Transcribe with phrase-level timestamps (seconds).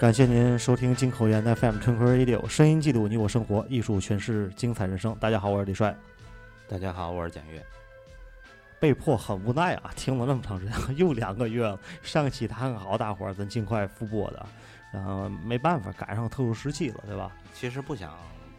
[0.00, 5.14] 感谢您收听金口源 FM Twinkle Radio，声音记录你我生活，艺术诠释精彩人生。
[5.16, 5.94] 大家好，我是李帅。
[6.66, 7.62] 大家好，我是简月。
[8.80, 11.78] 被迫很无奈啊，听了那么长时间，又两个月了。
[12.02, 14.46] 上一期谈好，大伙儿咱尽快复播的，
[14.90, 17.30] 然后没办法赶上特殊时期了，对吧？
[17.52, 18.16] 其实不想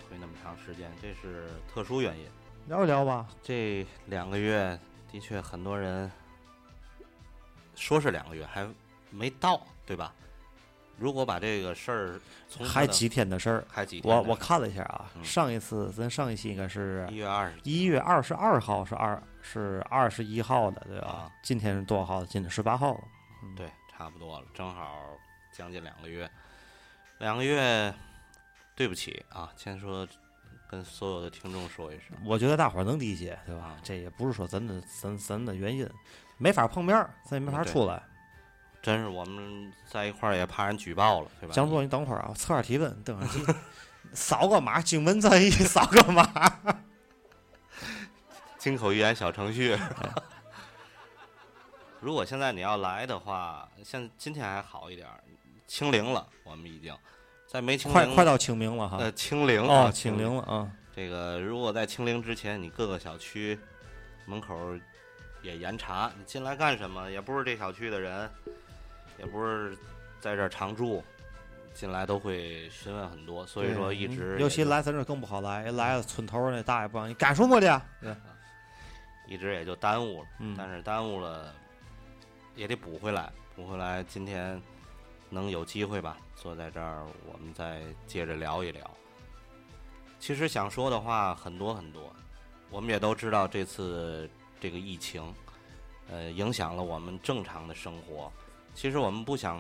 [0.07, 2.25] 推那么长时间，这是特殊原因。
[2.67, 3.27] 聊一聊吧。
[3.41, 4.77] 这两个月
[5.11, 6.11] 的确很多人
[7.73, 8.63] 说是两个月，还
[9.09, 10.13] 没到，对吧？
[11.01, 21.07] 如果把这个事儿从还几天的事儿，还几天我我看了一下啊，嗯上一次咱上一期应该是一月二十一月二十二号，是二是二十一号的，对吧？
[21.07, 22.23] 啊今天是多少号？
[22.23, 23.01] 今天十八号了。
[23.57, 25.17] 对，差不多了，正好
[25.51, 26.29] 将近两个月。
[27.17, 27.91] 两个月，
[28.75, 30.07] 对不起啊，先说
[30.69, 33.77] 跟所有的听众说一声，我觉得大伙儿能理解，对吧啊？
[33.81, 35.89] 这也不是说咱的咱咱的原因，
[36.37, 38.03] 没法碰面儿，咱也没法对出来。
[38.81, 41.53] 真是我们在一块儿也怕人举报了，对吧？
[41.53, 43.55] 江总，你等会儿啊，我测下体温，等会儿，
[44.13, 46.27] 扫个码，经文在意，扫个码。
[48.57, 49.77] 金口玉言小程序。
[51.99, 55.07] 如果现在你要来的话，现今天还好一点，
[55.67, 56.95] 清零了，我们已经
[57.47, 58.97] 在没清零，快快到清明了哈。
[58.97, 60.71] 呃清零哦，啊清零了啊。
[60.95, 63.59] 这个如果在清零之前，你各个小区
[64.25, 64.57] 门口
[65.41, 67.09] 也严查，你进来干什么？
[67.09, 68.29] 也不是这小区的人，
[69.21, 69.77] 也不是
[70.19, 71.03] 在这儿常住，
[71.73, 77.81] 进来都会询问很多，所以说一直尤其来咱这更不好来，来了村头那大爷不让你干什么的？
[78.01, 78.15] 对
[79.27, 80.27] 一直也就耽误了。
[80.39, 81.53] 嗯但是耽误了
[82.55, 84.03] 也得补回来，补回来。
[84.03, 84.59] 今天
[85.29, 88.89] 能有机会吧，坐在这儿，我们再接着聊一聊。
[90.19, 92.13] 其实想说的话很多很多，
[92.69, 95.33] 我们也都知道这次这个疫情，
[96.09, 98.31] 呃，影响了我们正常的生活。
[98.73, 99.59] 其实我们不想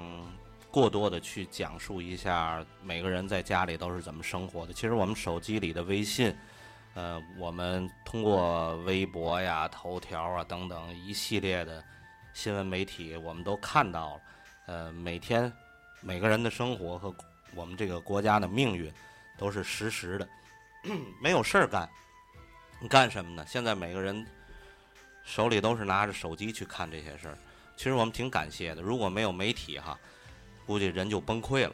[0.71, 4.73] 过多的去讲述一下每个人在家里都是怎么生活的。
[4.73, 6.35] 其实我们手机里的微信，
[6.93, 11.83] 呃，我们通过微博呀、头条啊等等一系列的
[12.33, 14.21] 新闻媒体，我们都看到了。
[14.67, 15.51] 呃，每天
[15.99, 17.13] 每个人的生活和
[17.53, 18.91] 我们这个国家的命运
[19.37, 20.27] 都是实时的，
[21.21, 21.87] 没有事儿干，
[22.79, 23.45] 你干什么呢？
[23.45, 24.25] 现在每个人
[25.23, 27.37] 手里都是拿着手机去看这些事儿。
[27.81, 29.97] 其实我们挺感谢的，如果没有媒体哈，
[30.67, 31.73] 估计人就崩溃了。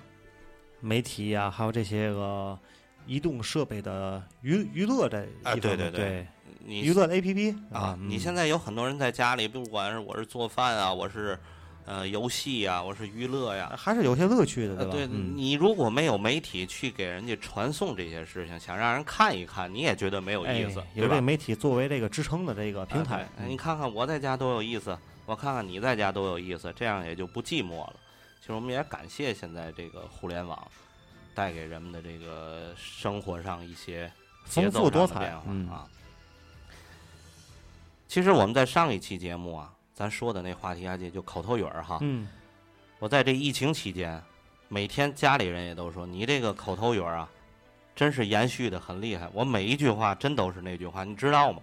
[0.79, 2.57] 媒体呀、还有这些个
[3.05, 6.27] 移动设备的娱娱乐这啊一方面对对对对
[6.63, 11.37] 你娱乐的 APP 啊，嗯你现在有很多人在家里，不管是我是做饭啊，我是
[11.83, 14.91] 呃游戏呀，我是娱乐呀，还是有些乐趣的，对，吧？
[14.93, 21.19] 对嗯你如果没有媒体去给人家传送这些事情，想让人看一看，你也觉得没有意思，哎、有这？
[21.19, 24.97] 媒体作为这个支撑的这个平台你看看我在家多有意思，
[25.27, 27.95] 我看看你在家多有意思，这样也就不寂寞了。
[28.39, 30.65] 其实我们也感谢现在这个互联网
[31.35, 34.09] 带给人们的这个生活上一些
[34.45, 35.43] 节丰奏富多彩啊。
[38.07, 41.97] 其实我们在上一期节目啊，咱说的那话题啊，也就口头语儿哈。
[41.99, 42.25] 嗯，
[42.99, 44.23] 我在这疫情期间，
[44.69, 47.29] 每天家里人也都说你这个口头语儿啊，
[47.93, 49.29] 真是延续的很厉害。
[49.33, 51.61] 我每一句话真都是那句话，你知道吗？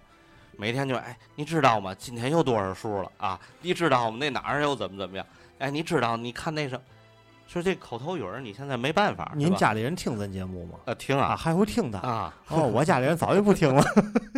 [0.58, 1.94] 每天就哎，你知道吗？
[1.94, 3.40] 今天又多少数了啊？
[3.60, 4.16] 你知道吗？
[4.20, 5.26] 那哪儿又怎么怎么样？
[5.58, 6.16] 哎，你知道？
[6.16, 6.82] 你看那什么，
[7.46, 10.78] 说这口头语儿你现在没办法，您家里人听咱节目吗？
[10.80, 13.84] 啊，呃听啊还会听的啊，哦，我家里人早就不听了，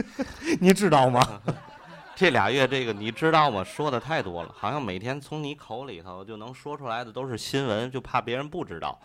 [0.60, 1.42] 你知道吗？
[2.16, 3.62] 这俩月这个你知道吗？
[3.62, 8.98] 说的太多了，好像每天从你口里头就能说出来的都是新闻，就怕别人不知道。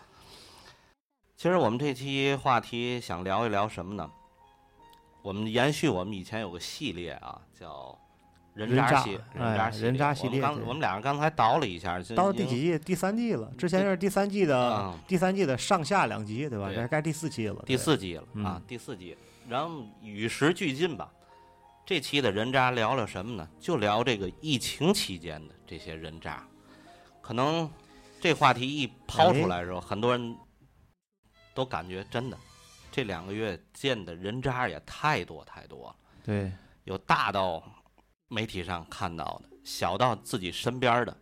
[1.36, 4.10] 其实我们这期话题想聊一聊什么呢？
[5.22, 7.96] 我们延续我们以前有个系列啊，叫
[8.54, 9.70] 人人渣系哎人渣。
[9.70, 12.78] 人渣系列我们刚我们俩人刚才倒了一下，就到第几季？
[12.78, 16.72] 第三季了，之前是第三季的嗯第三季的上下两集，对吧？
[16.74, 17.62] 这该第四期了。
[17.64, 19.16] 第四季了啊嗯，第四季。
[19.48, 21.10] 然后与时俱进吧，
[21.86, 23.48] 这期的人渣聊聊什么呢？
[23.58, 26.46] 就聊这个疫情期间的这些人渣。
[27.20, 27.70] 可能
[28.20, 30.36] 这话题一抛出来的时候，很多人
[31.54, 32.36] 都感觉真的，
[32.92, 36.52] 这两个月见的人渣也太多太多了，对，
[36.84, 37.62] 有大到
[38.28, 41.16] 媒体上看到的，小到自己身边的，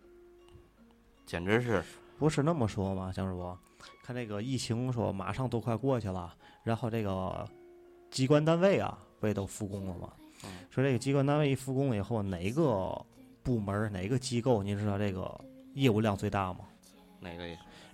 [1.25, 1.83] 简直是
[2.19, 3.57] 不是那么说嘛，江师傅，
[4.03, 6.35] 看这个疫情说马上都快过去了，
[6.65, 7.49] 然后这个
[8.11, 10.13] 机关单位啊，不也都复工了吗？
[10.43, 13.01] 嗯说这个机关单位一复工了以后，哪个
[13.43, 15.41] 部门儿哪个机构，您知道这个
[15.75, 16.61] 业务量最大吗？
[17.21, 17.45] 哪个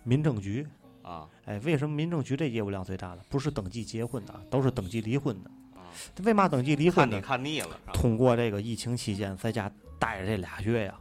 [0.03, 0.67] 民政局。
[1.07, 3.19] 啊哎，为什么民政局这业务量最大呢？
[3.29, 5.51] 不是登记结婚的，都是登记离婚的。
[5.77, 5.87] 啊！
[6.25, 7.45] 为嘛登记离婚呢看你？
[7.45, 9.71] 看腻了，通过这个疫情期间在家
[10.01, 10.95] 待着这俩月呀，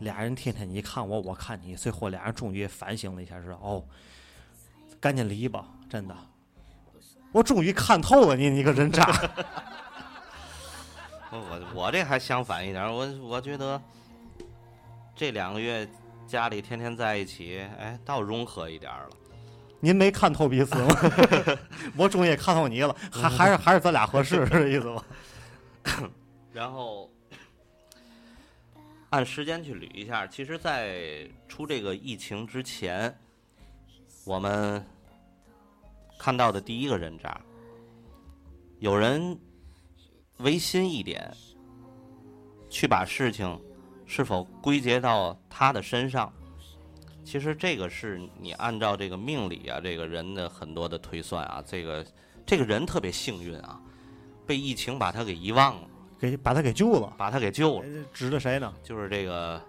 [0.00, 3.82] 俩人天天你看我，我看你，最后俩人终于反省了一下，是哦，
[5.00, 6.14] 赶紧离吧，真的，
[7.32, 9.08] 我终于看透了你，你个人渣。
[11.32, 13.80] 我我我这还相反一点，我我觉得
[15.14, 15.88] 这两个月
[16.26, 19.08] 家里天天在一起，哎，倒融合一点了。
[19.86, 20.88] 您没看透彼此吗？
[21.96, 25.04] 我终于也看透你了，还还是还是咱俩合适，是这意思吧？
[26.52, 27.08] 然后
[29.10, 33.16] 按时间去捋一下，其实，在出这个疫情之前，
[34.24, 34.84] 我们
[36.18, 37.40] 看到的第一个人渣，
[38.80, 39.38] 有人
[40.38, 41.32] 违心一点，
[42.68, 43.56] 去把事情
[44.04, 46.32] 是否归结到他的身上。
[47.26, 52.06] 其实这个是你按照这个命理啊，这个人的很多的推算啊，这个
[52.46, 53.80] 这个人特别幸运啊，
[54.46, 55.88] 被疫情把他给遗忘了，
[56.20, 58.72] 给把他给救了，把他给救了，呃指的谁呢？
[58.84, 59.60] 就是这个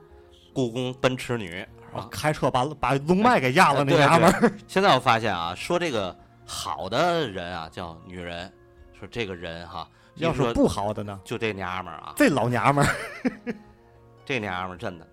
[0.54, 2.08] 故宫奔驰女啊啊。
[2.12, 4.54] 开车把把龙脉给压了那对娘们儿。
[4.68, 6.16] 现在我发现啊，说这个
[6.46, 8.54] 好的人啊叫女人，
[8.98, 12.96] 说这个人哈，要是不好的呢，就这娘们儿啊，这老娘们儿，
[14.24, 15.08] 这娘们儿真的，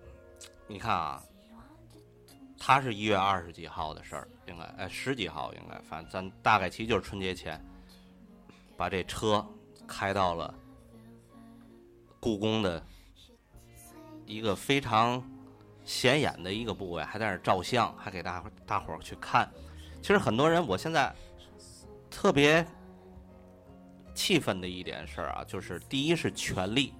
[0.67, 1.19] 你看啊，
[2.57, 7.63] 他是一月二十几号的事儿，应该哎十几号应该，反正咱大概其实就是春节前，
[8.75, 9.45] 把这车
[9.87, 10.53] 开到了
[12.19, 12.83] 故宫的
[14.25, 15.23] 一个非常
[15.83, 19.49] 显眼的一个部位，还在那儿照相，还给大伙大伙儿去看。
[20.01, 21.13] 其实很多人，我现在
[22.09, 22.65] 特别
[24.15, 26.93] 气愤的一点事儿啊，就是第一是权力。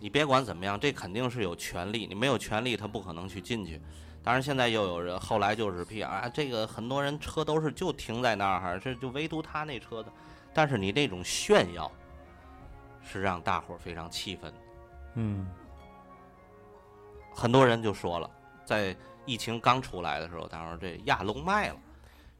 [0.00, 3.80] 你别管怎么样，这肯定是有权利，你没有权利，他不可能去进去。
[4.28, 10.12] 当然，现在又有人后来就是批啊，这个很多人车都是就停在那儿，这就唯独他那车的。
[10.52, 11.90] 但是你那种炫耀，
[13.02, 14.52] 是让大伙儿非常气愤。
[15.14, 15.48] 嗯，
[17.34, 18.30] 很多人就说了，
[18.66, 18.94] 在
[19.24, 21.76] 疫情刚出来的时候，他说这压龙脉了，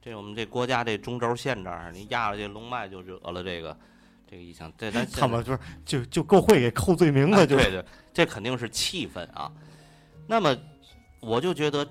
[0.02, 3.74] 这我们这国家这中轴线这儿，你压了这龙脉就惹了这个
[4.30, 4.70] 这个疫情。
[4.76, 9.50] 这咱 他们就是就就够会给扣罪名啊的，就对对，这肯定是气愤啊。
[10.26, 10.54] 那么
[11.20, 11.86] 我就觉得，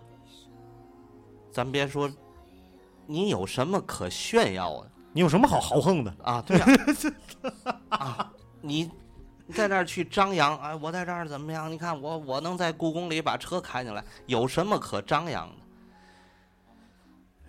[1.52, 2.10] 咱别说，
[3.06, 6.16] 你有什么可炫耀的你有什么好豪横的？
[6.24, 6.44] 啊？
[6.46, 6.66] 对呀、
[7.90, 8.32] 啊，
[8.62, 8.90] 你
[9.48, 11.72] 你在那儿去张扬，哎，我在这儿怎么样？
[11.72, 15.56] 你看我我能在故宫里把车开进来，有什么可张扬的？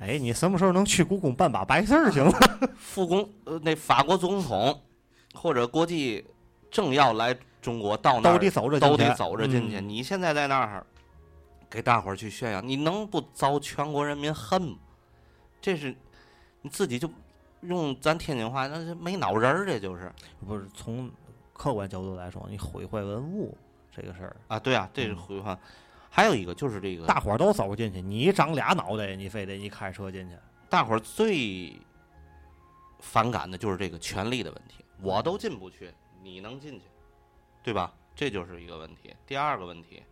[0.00, 2.32] 哎，你什么时候能去故宫办把白事儿行吗？
[2.78, 4.80] 复工呃，那法国总统
[5.34, 6.24] 或者国际
[6.70, 9.78] 政要来中国到那儿都得走着进去都得走着进去。
[9.80, 10.86] 嗯你现在在那儿
[11.70, 14.78] 给大伙儿去炫耀，你能不遭全国人民恨吗？
[15.60, 15.94] 这是
[16.62, 17.10] 你自己就
[17.62, 20.12] 用咱天津话，那是没脑仁儿，这就是
[20.46, 21.10] 不是从
[21.52, 23.56] 客观角度来说，你毁坏文物
[23.90, 25.58] 这个事儿，啊，对啊，这是回话。
[26.10, 30.36] 还有一个就是这个大伙儿都走进去，你长俩脑袋，你非得你开车进去，
[30.70, 31.72] 大伙儿最
[32.98, 36.82] 反感的就是这个权利的问题，我都进不去，你能进去，
[37.62, 37.92] 对吧？
[38.16, 39.14] 这就是一个问题。
[39.26, 40.02] 第二个问题，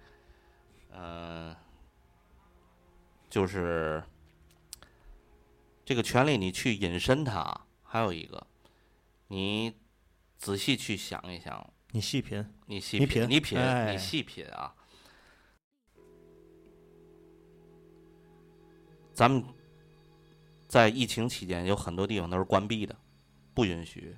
[0.98, 1.54] 嗯、
[3.28, 4.02] 就是
[5.84, 8.46] 这个权利你去引申它，还有一个，
[9.28, 9.74] 你
[10.38, 14.74] 仔细去想一想，你细品，你细你品，你品，哎你细品啊。
[19.12, 19.42] 咱们
[20.68, 22.94] 在疫情期间有很多地方都是关闭的，
[23.54, 24.16] 不允许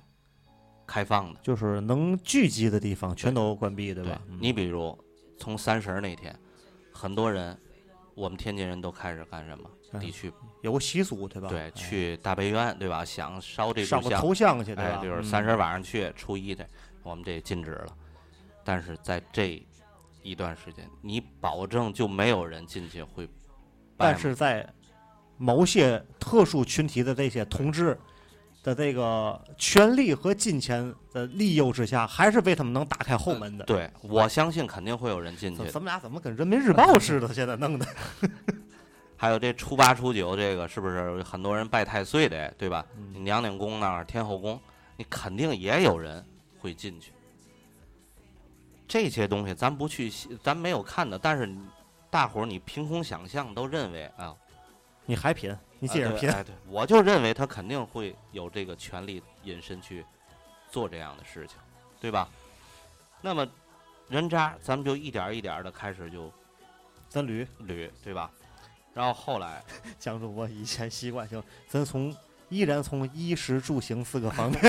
[0.85, 1.39] 开放的。
[1.41, 4.21] 就是能聚集的地方全都关闭，对对吧？
[4.27, 4.97] 嗯你比如
[5.37, 6.37] 从三十儿那天，
[6.99, 7.57] 很多人，
[8.13, 9.69] 我们天津人都开始干什么？
[9.93, 11.47] 嗯得去有个习俗，对吧？
[11.49, 13.03] 对哎去大悲院，对吧？
[13.03, 15.01] 想烧这炷香，上个头像去，对？
[15.01, 16.67] 就是嗯三十晚上去，初一的，
[17.01, 17.97] 我们这禁止了。
[18.63, 19.65] 但是在这
[20.21, 23.27] 一段时间，你保证就没有人进去会。
[23.97, 24.67] 但是在
[25.37, 27.97] 某些特殊群体的这些同志
[28.61, 33.65] 的这个权力和金钱的利诱之下，还是为他们能打开后门的。
[33.65, 35.71] 对，我相信肯定会有人进去咱。
[35.71, 37.33] 咱们俩怎么跟人民日报 似的？
[37.33, 37.87] 现在弄的，
[39.15, 42.85] 还有这初八、初九，这个是不是很多人拜太岁的，对吧？
[43.15, 44.59] 娘娘宫那儿、天后宫，
[44.97, 46.23] 你肯定也有人
[46.59, 47.11] 会进去。
[48.87, 51.49] 这些东西咱不去细，咱没有看的，但是
[52.09, 54.35] 大伙儿你凭空想象都认为啊，
[55.05, 56.29] 你还品，你接着品。
[56.29, 60.05] 啊对哎对，我就认为他肯定会有这个权利隐身去
[60.69, 61.57] 做这样的事情，
[61.99, 62.27] 对吧？
[63.21, 63.47] 那么
[64.07, 66.31] 人渣，咱们就一点儿一点儿的开始就
[67.09, 68.31] 咱捋捋，对吧？
[68.93, 69.63] 然后后来，
[69.99, 72.15] 江主播以前习惯性，咱从
[72.49, 74.61] 依然从衣食住行四个方面，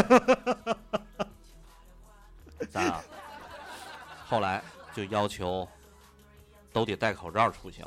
[2.71, 3.03] 咱啊，
[4.27, 4.63] 后来
[4.95, 5.67] 就要求
[6.73, 7.87] 都得戴口罩出行。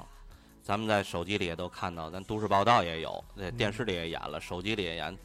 [0.63, 5.15] 咱们在手机里也都看到，咱都市报道也有，那电视里也演了，手机里也演。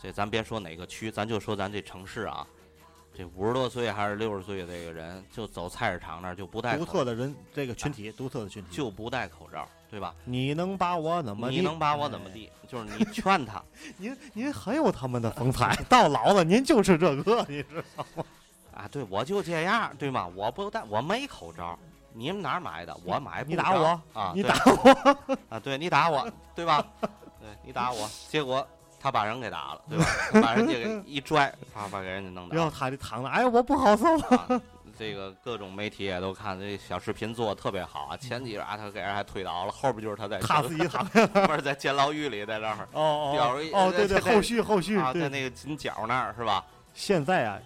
[0.00, 2.46] 这咱别说哪个区，咱就说咱这城市啊，
[3.12, 10.14] 这五十多岁还是六十岁的这个人，就走菜市场那儿就不戴独特的人这个群体，独特的群体，就不戴口罩，对吧？
[10.24, 11.50] 你能把我怎么？
[11.50, 12.32] 你能把我怎么哎？
[12.32, 12.50] 地？
[12.68, 13.60] 就是你劝他，
[13.98, 18.24] 您您很有他们的风采，到老了您就是这个，你知道吗？
[18.72, 20.30] 啊，对我就这样，对吗？
[20.36, 21.76] 我不戴，我没口罩，
[22.18, 22.96] 你们哪儿买的？
[23.04, 24.32] 我买不着你打我啊！
[24.34, 26.84] 你打我，啊，对你打我，对吧？
[27.00, 28.66] 对你打我，结果
[28.98, 30.04] 他把人给打了，对吧？
[30.42, 32.70] 把人家给一拽，啪把给人家弄倒然后。
[32.76, 34.18] 他就躺着，哎，我不好受。
[34.34, 34.60] 啊
[34.98, 41.06] 这个各种媒体也都看这小视频做的特别好啊，前几啊他给人还推倒了，后边就是他在他自己躺。
[41.46, 45.28] 不是在监牢狱里在那儿哦哦哦，对对，在后续后续啊，在对。
[45.28, 46.64] 那个紧角那儿是吧？
[46.94, 47.60] 现在啊，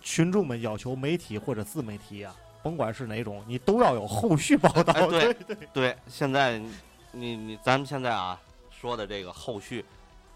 [0.00, 4.92] 群众们要求媒体或者自媒体啊，甭管是哪种，你都要有后续报道。
[4.92, 6.72] 哎对对对，现在你
[7.12, 8.40] 你你咱们现在啊
[8.70, 9.84] 说的这个后续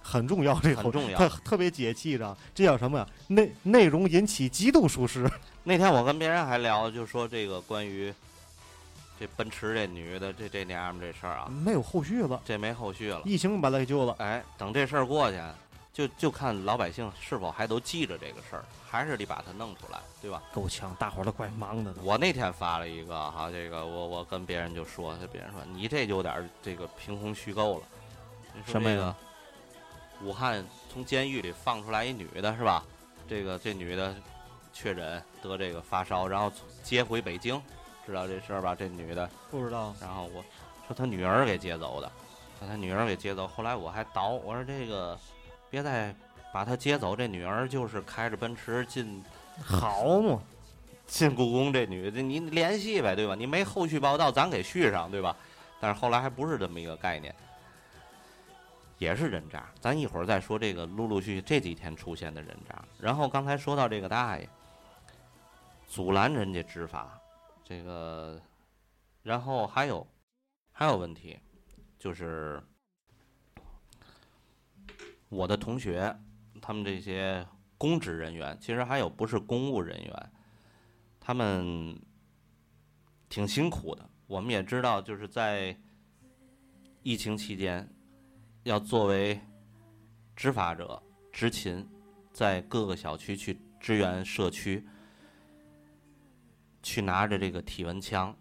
[0.03, 3.07] 很重要，这个很重要特特别解气的，这叫什么呀？
[3.29, 5.29] 内内容引起极度舒适。
[5.65, 8.15] 那天我跟别人还聊，就说这个关于
[9.19, 13.21] 这奔驰这女的这这娘们这事儿啊，没有后续了，这没后续了。
[13.25, 14.15] 疫情把她给救了。
[14.19, 15.41] 哎，等这事儿过去，
[15.97, 20.43] 就就看老百姓是否还都记着这个事儿，还是得把它弄出来，对吧？
[20.53, 21.95] 够呛，大伙儿都怪忙的。
[22.03, 27.87] 我那天发了一个哈，这个我我跟别人就说，别人说你这有点这个凭空虚构了。
[28.55, 30.63] 你说什么呀这个武汉
[30.93, 32.85] 从监狱里放出来一女的是吧？
[33.27, 34.15] 这个这女的
[34.75, 37.59] 确诊得这个发烧，然后接回北京，
[38.05, 38.75] 知道这事儿吧？
[38.75, 40.45] 这女的，不知道，然后我
[40.87, 42.13] 说她女儿给接走的，
[42.61, 43.47] 把她女儿给接走。
[43.47, 45.19] 后来我还倒，我说这个
[45.77, 46.15] 别再
[46.55, 49.23] 把他接走，这女儿就是开着奔驰进
[49.63, 50.41] 好嘛，
[51.07, 53.35] 进故宫，这女的你联系呗，对吧？
[53.35, 55.37] 你没后续报道，咱给续上，对吧？
[55.79, 57.35] 但是后来还不是这么一个概念，
[58.97, 59.69] 也是人渣。
[59.79, 62.83] 咱一会儿再说这个陆陆续续这几天出现的人渣。
[62.99, 64.49] 然后刚才说到这个大爷
[65.87, 67.21] 阻拦人家执法，
[67.63, 68.41] 这个，
[69.23, 70.07] 然后还有
[70.73, 71.39] 还有问题，
[71.99, 72.63] 就是
[75.29, 76.17] 我的同学，
[76.61, 80.33] 他们这些公职人员，其实还有不是公务人员，
[81.19, 81.99] 他们
[83.29, 84.09] 挺辛苦的。
[84.27, 85.77] 我们也知道，就是在
[87.03, 87.89] 疫情期间，
[88.65, 89.41] 要作为
[90.35, 91.03] 执法者
[91.33, 91.87] 执勤，
[92.33, 94.85] 在各个小区去支援社区，
[96.83, 98.37] 去拿着这个体温枪，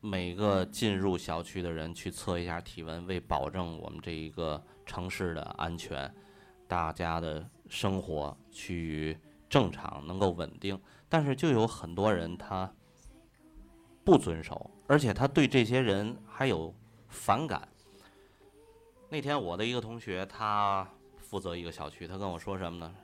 [0.00, 6.10] 每个进入小区的人去测一下体温，为保证我们这一个城市的安全，
[6.66, 9.18] 大家的生活趋于
[9.50, 10.80] 正常，能够稳定。
[11.08, 12.72] 但是就有很多人他
[14.04, 16.74] 不遵守，而且他对这些人还有
[17.08, 17.68] 反感。
[19.08, 20.88] 那天我的一个同学，他
[21.18, 22.94] 负责一个小区，他跟我说什么呢？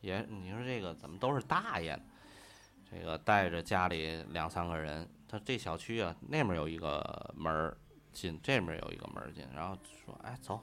[0.00, 1.98] 也你说这个怎么都是大爷？
[2.88, 7.76] 这个带着家里两三个人，他这小区啊，那面有一个门
[8.12, 10.60] 进，这面有一个门进，然后说：“哎，走，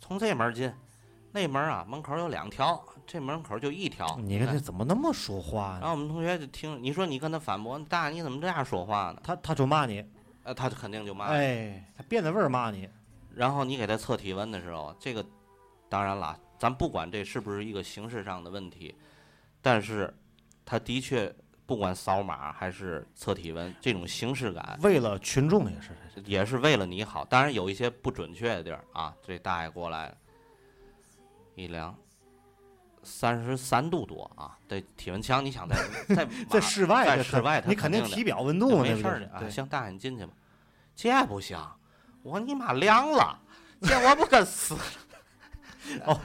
[0.00, 0.72] 从这门儿进，
[1.32, 5.78] 那门儿啊门口有两条，这门口就一条。”你看这怎么那么说话呢？
[5.80, 9.20] 然后我们同学就听你说，你跟他反驳，大爷你怎么这样说话呢？
[9.24, 10.04] 他他就骂你，
[10.44, 11.26] 呃，他肯定就骂。
[11.26, 12.88] 哎，他变着味儿骂你。
[13.34, 15.24] 然后你给他测体温的时候，这个
[15.88, 18.94] 当然了，咱不管这是不是一个形式上的问题，
[19.60, 20.14] 但是
[20.64, 21.34] 他的确
[21.66, 25.90] 不管扫码还是测体温，这种形式感为了群众也是，
[26.24, 27.24] 也是为了你好。
[27.24, 30.14] 当然有一些不准确的地儿啊，这大爷过来了，
[31.54, 31.94] 一量。
[33.08, 34.58] 三十三度多啊！
[34.68, 35.76] 这体温枪，你想在
[36.12, 39.48] 在在室外在室外，你肯定体表温度，没事儿的啊。
[39.48, 40.32] 行，大爷你进去吧。
[40.96, 41.56] 这不行，
[42.24, 43.38] 我你妈凉了，
[43.80, 44.76] 这我不跟死
[46.04, 46.20] 哦。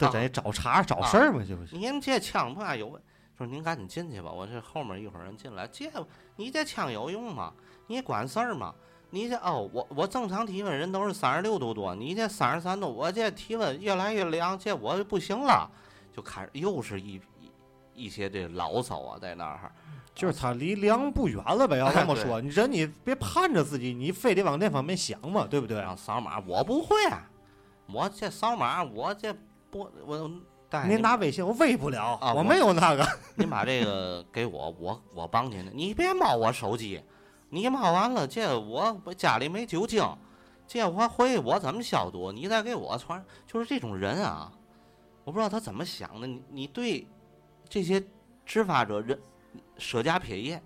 [0.00, 1.76] 这得找茬找事儿嘛，这不是？
[1.76, 3.02] 您这枪不还有问？
[3.36, 5.66] 说您赶紧进去吧，我这后面一会儿人进来。
[5.68, 5.90] 这
[6.36, 7.52] 你这枪有用吗？
[7.86, 8.74] 你管事儿吗？
[9.10, 15.70] 你这哦，我我正常体温人都是三十六度多，你这三十三度，我这体温越来越凉，这我不行了，
[16.14, 17.20] 就开始又是一
[17.94, 19.70] 一一些这牢骚啊，在那儿。
[20.14, 21.76] 就是他离凉不远了呗。
[21.76, 25.84] 要这么 对说，你人你别盼着自己，你非得往那方面想嘛，对不对？
[25.94, 26.96] 扫码我不会，
[27.86, 29.30] 我这扫码我这
[29.70, 30.30] 不我。
[30.86, 33.06] 您拿微信我喂不了，我啊我没有那个。
[33.36, 35.70] 您把这个给我，我我帮您的。
[35.72, 37.00] 你别冒我手机，
[37.48, 40.04] 你冒完了，这我我家里没酒精，
[40.66, 42.32] 这我回去我怎么消毒？
[42.32, 44.50] 你再给我传，就是这种人啊，
[45.24, 46.26] 我不知道他怎么想的。
[46.26, 47.06] 你你对
[47.68, 48.02] 这些
[48.44, 49.18] 执法者人
[49.78, 50.60] 舍家撇业，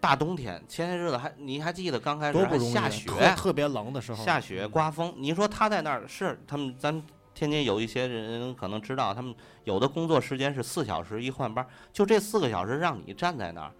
[0.00, 7.02] 大冬天前些日子还你还记得刚开始下雪，特特别冷的时候，下雪刮风，你说他在那儿是他们咱
[7.34, 9.34] 天津有一些人可能知道，他们
[9.64, 13.72] 有的工作时间是四小时一换班，就这四个小时让你站在那儿，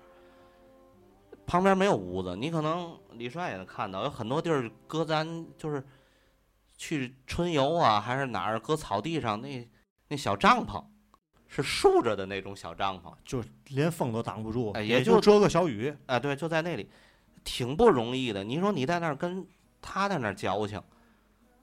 [1.47, 5.85] 旁边没有屋子，你可能李帅也能看到，有很多地儿搁咱就是
[6.77, 9.69] 去春游啊，还是哪儿搁草地上那
[10.09, 10.83] 那小帐篷，
[11.47, 15.95] 是竖着的那种小帐篷，就连风都挡不住，哎也就遮个小雨。
[16.07, 16.91] 啊，对，就在那里，
[17.45, 18.43] 挺不容易的。
[18.43, 19.47] 你说你在那儿跟
[19.81, 20.83] 他在那儿矫情，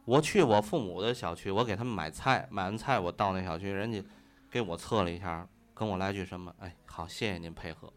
[0.10, 4.04] 我去我父母的小区，我给他们买菜，买完菜我到那小区，人家
[4.50, 6.52] 给我测了一下，跟我来句什么？
[6.58, 7.94] 哎，好，谢谢您配合。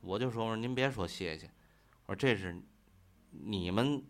[0.00, 1.50] 我就说，我说您别说谢谢，
[2.06, 2.58] 我说这是
[3.28, 4.02] 你们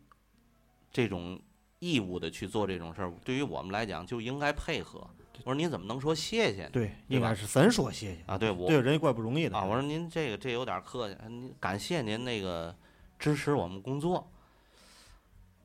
[0.93, 1.37] 这种
[1.81, 5.05] 义务的去做这种事儿，对于我们来讲就应该配合。
[5.39, 6.71] 我说您怎么能说谢谢呢？
[6.73, 12.73] 对，应该是咱说谢谢啊，对我对人家怪不容易的啊，我说您这个这有点客气，您感谢您那个
[13.19, 14.31] 支持我们工作。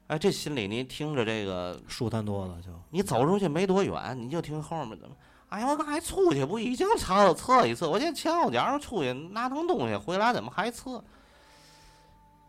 [0.07, 2.69] 哎，这心里你听着这个，舒坦多了就。
[2.89, 5.15] 你走出去没多远，你就听后面怎么？
[5.49, 7.85] 哎呀，我刚才出去不已经测测一次？
[7.85, 11.03] 我这前后脚出去拿腾东西回来，怎么还测？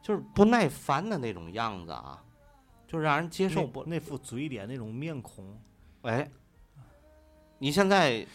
[0.03, 2.23] 就是不耐烦的那种样子啊，
[2.87, 3.85] 就让人接受不。
[3.85, 5.61] 那副嘴脸那种面孔，
[6.03, 6.29] 哎，
[7.59, 8.27] 你现在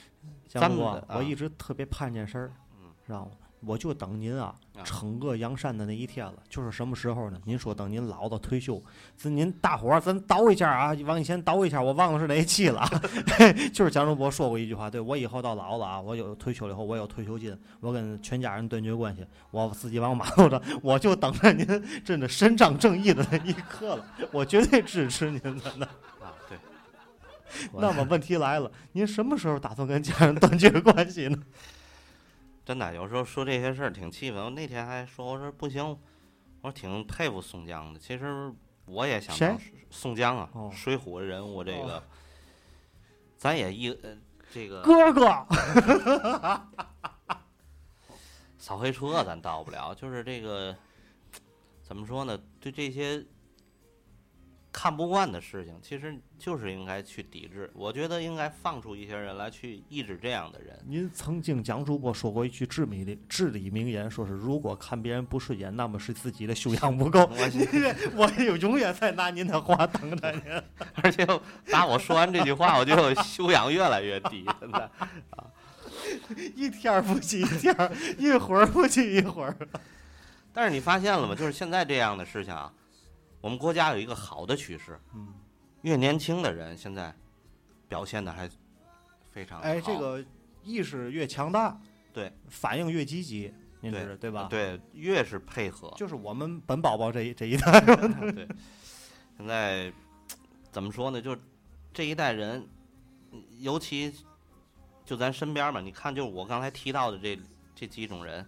[0.47, 3.31] 咱们江哥，我一直特别盼件事儿，嗯知道吗？
[3.65, 6.35] 我就等您啊惩恶扬善的那一天了。
[6.49, 7.39] 就是什么时候呢？
[7.45, 8.81] 您说等您老了退休，
[9.15, 12.89] 咱您大伙儿咱倒一下啊，往以前倒一下，我忘了是哪一期了啊。
[13.73, 21.65] 就是蒋中博说过一句话，对我以后到老了啊，我有退休了以后，我有退休金，我跟全家人断绝关系，我自己往马路上，我就等着您
[22.03, 25.87] 真的伸张正义的那一刻了，我绝对支持您的呢。
[26.21, 26.57] 啊，对，
[27.73, 31.37] 那么问题来了，您什么时候打算跟家人断绝关系呢？
[32.65, 34.43] 真的，有时候说这些事儿挺气愤。
[34.43, 35.99] 我那天还说，我说不行，
[36.61, 37.99] 我挺佩服宋江的。
[37.99, 38.53] 其实
[38.85, 42.01] 我也想当宋江啊，哦水浒人物这个，
[43.37, 44.17] 咱也一呃
[44.53, 45.45] 这个哥哥，
[48.57, 50.75] 扫黑除恶咱到不了，就是这个
[51.81, 52.39] 怎么说呢？
[52.61, 53.25] 对这些
[54.73, 57.71] 看不惯的事情，其实就是应该去抵制。
[57.75, 60.77] 我觉得应该放出一些人来去抑制这样的人。
[60.87, 67.19] 您曾经蒋主播说过一句至理的至理名言，说是如果看别人不顺眼，那么是自己的修养不够。
[67.19, 70.41] 我我有永远在拿您的话等着您。
[71.03, 71.23] 而且
[71.71, 74.79] 打我说完这句话，我就修养越来越低，现在
[75.29, 75.45] 啊。
[76.55, 77.75] 一天不起一天，
[78.17, 79.55] 一会儿不起一会儿。
[80.51, 81.35] 但是你发现了吗？
[81.35, 82.71] 就是现在这样的事情啊，
[83.43, 85.27] 我们国家有一个好的趋势，嗯，
[85.81, 87.13] 越年轻的人现在
[87.89, 88.49] 表现的还
[89.31, 90.23] 非常哎，这个
[90.63, 91.77] 意识越强大，
[92.13, 97.81] 对，反应越积极，您对知对吧？，对，越是配合，就是我们本宝宝这一这一代。
[98.31, 98.47] 对，
[99.37, 99.91] 现在
[100.71, 101.21] 怎么说呢？
[101.21, 101.37] 就
[101.93, 102.65] 这一代人，
[103.59, 104.15] 尤其
[105.03, 107.37] 就咱身边嘛，你看，就是我刚才提到的这
[107.75, 108.47] 这几种人，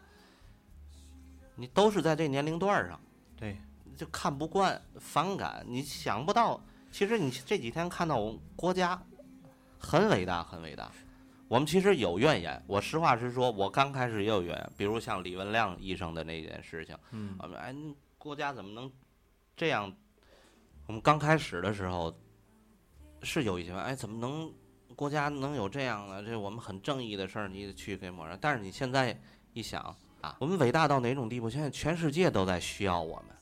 [1.56, 2.98] 你都是在这年龄段上。
[3.36, 3.58] 对，
[3.96, 6.60] 就看不惯、反感，你想不到，
[6.92, 9.02] 其实你这几天看到我们国家
[9.80, 10.92] 很伟大，很伟大。
[11.48, 18.92] 我们其实有怨言，我实话实说，我刚开始也有怨言，比如像李文亮医生的那件事情，嗯，我们哎，你国家怎么能
[19.56, 19.96] 这样
[20.88, 22.14] 我们刚开始的时候
[23.22, 24.52] 是有一些哎，怎么能
[24.96, 28.36] 国家能有这样的这我们很正义的事儿，你去给抹上？
[28.42, 29.16] 但是你现在
[29.54, 31.48] 一想啊，我们伟大到哪种地步？
[31.48, 33.36] 现在全世界都在需要我们，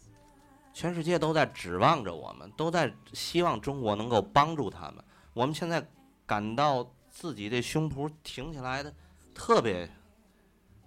[0.74, 5.04] 全世界都在指望着我们，都在希望中国能够帮助他们。
[5.34, 5.88] 我们现在
[6.26, 8.94] 感到自己的胸脯挺起来的
[9.36, 9.90] 特别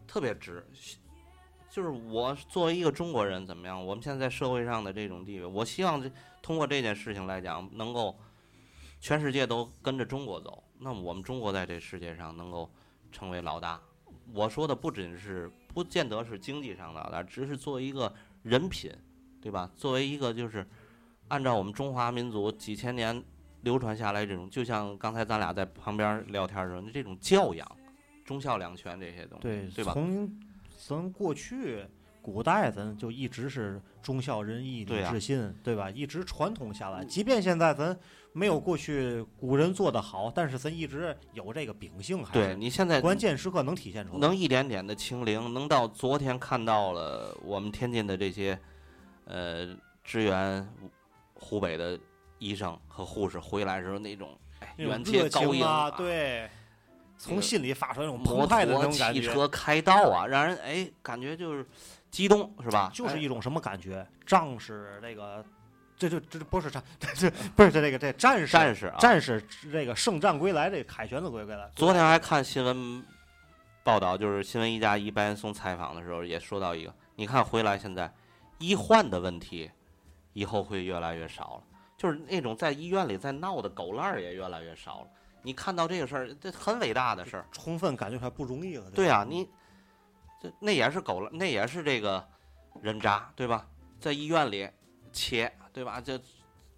[0.07, 0.67] 特别直，
[1.71, 3.85] 就是我作为一个中国人怎么样？
[3.85, 6.11] 我们现在在社会上的这种地位，我希望这
[6.43, 8.19] 通过这件事情来讲，能够
[9.01, 10.65] 全世界都跟着中国走。
[10.79, 12.71] 那么我们中国在这世界上能够
[13.13, 13.81] 成为老大。
[14.33, 18.91] 我说的不仅是不见得是经济上的老大，只是作为一个人品，
[19.41, 19.71] 对吧？
[19.77, 20.67] 作为一个就是
[21.29, 23.23] 按照我们中华民族几千年
[23.63, 27.67] 流传下来这种，就像刚才咱俩在旁边聊天的时候，这种教养、
[28.25, 29.93] 忠孝两全这些东西，对对吧？
[29.93, 30.31] 从
[30.87, 31.85] 咱过去
[32.23, 35.91] 古代，咱就一直是忠孝仁义礼智信，对吧？
[35.91, 37.05] 一直传统下来。
[37.05, 37.97] 即便现在咱
[38.33, 44.19] 没有过去古人做的好，但是咱一直有这个秉性，还对是你现在关键时刻能体现出来。
[44.19, 48.59] 能一点点的清零，能到昨天看到了我们天津的这些，
[49.27, 49.69] 呃，
[50.03, 50.67] 支援
[51.35, 51.99] 湖北的
[52.39, 55.65] 医生和护士回来时候那种，哎，那种远接热高音
[55.97, 56.49] 对，
[57.19, 61.67] 从心里发出那种澎湃的那种感觉，汽车开道啊，让人哎感觉就是
[62.11, 62.89] 激动是吧？
[62.91, 64.07] 哎就是一种什么感觉？
[64.25, 65.45] 仗势这个，
[65.97, 66.83] 这就这不是战，
[67.15, 68.97] 这不是这这个这战士战士啊。
[68.99, 71.71] 战士这个圣战归来，这个凯旋的归来。
[71.75, 73.05] 昨天还看新闻
[73.83, 78.13] 报道，就是新闻一加一白岩松采访的时候也说到一个，你看回来现在
[78.59, 79.71] 医患的问题，
[80.33, 81.65] 以后会越来越少了，
[81.97, 85.09] 就是那种在医院里在闹的狗烂儿也越来越少了。
[85.43, 87.47] 你看到这个事儿，这很伟大的事儿。
[87.53, 88.91] 充分感觉出来不容易了。
[88.91, 89.49] 对啊，你
[90.41, 92.27] 这那也是狗烂，那也是这个
[92.83, 93.67] 人渣，对吧？
[94.01, 94.69] 在医院里
[95.13, 96.01] 切，对吧？
[96.01, 96.21] 这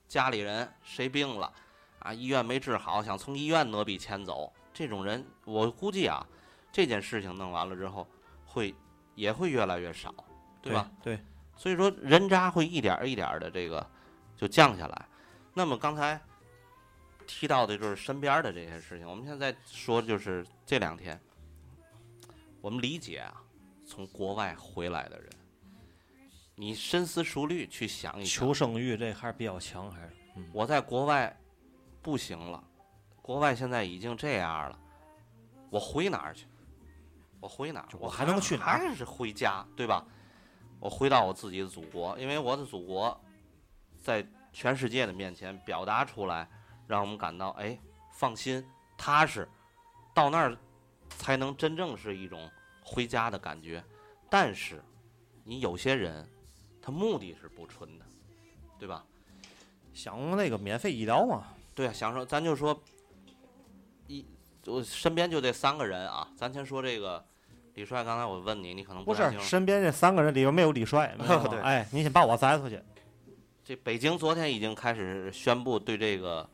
[0.07, 1.53] 家里人谁病了
[2.01, 2.13] 啊？
[2.13, 6.27] 医院没治好，想从医院挪笔钱走，这种人，我估计啊，
[6.71, 8.07] 这件事情弄完了之后，
[8.45, 8.75] 会
[9.15, 10.15] 也会越来越少，
[10.61, 10.91] 对吧？？
[11.03, 11.19] 对，
[11.59, 13.85] 所以说人渣会一点儿一点儿的这个
[14.37, 15.09] 就降下来。
[15.53, 16.19] 那么刚才
[17.27, 21.21] 提到的就是身边儿的这些事情，我们现在说就是这两天，
[22.61, 23.35] 我们理解啊，
[23.85, 25.29] 从国外回来的人，
[26.55, 31.37] 你深思熟虑去想一想求，生欲这还是比较强，还是嗯我在国外
[32.01, 32.63] 不行了，
[33.21, 34.79] 国外现在已经这样了，
[35.71, 36.47] 我回哪儿去？
[37.41, 37.89] 我回哪儿？
[37.95, 40.07] 我我还能去哪儿还是回家，对吧？
[40.81, 43.19] 我回到我自己的祖国，因为我的祖国
[44.01, 46.49] 在全世界的面前表达出来，
[46.87, 47.79] 让我们感到哎
[48.13, 48.65] 放心
[48.97, 49.49] 踏实，
[50.15, 50.57] 到那儿
[51.11, 52.51] 才能真正是一种
[52.83, 53.83] 回家的感觉。
[54.31, 54.83] 但是
[55.45, 56.29] 你有些人，
[56.81, 58.05] 他目的是不纯的，
[58.79, 59.05] 对吧？
[59.95, 61.49] 想那个免费医疗嘛？
[61.75, 62.81] 对啊，享受，咱就说
[64.07, 64.25] 一，
[64.67, 67.25] 我身边就这三个人啊，咱先说这个
[67.79, 68.03] 李帅。
[68.03, 69.23] 刚才我问你，你可能不是。
[69.39, 72.83] 身边这三个人里边没有李帅，没有 对哎，你先把我摘出去。
[73.65, 76.49] 这北京昨天已经开始宣布对这个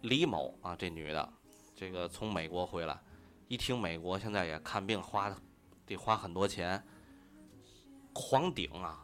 [0.00, 1.32] 李某啊，这女的，
[1.76, 2.98] 这个从美国回来，
[3.46, 5.32] 一听美国现在也看病花
[5.86, 6.82] 得花很多钱，
[8.12, 8.98] 狂顶啊，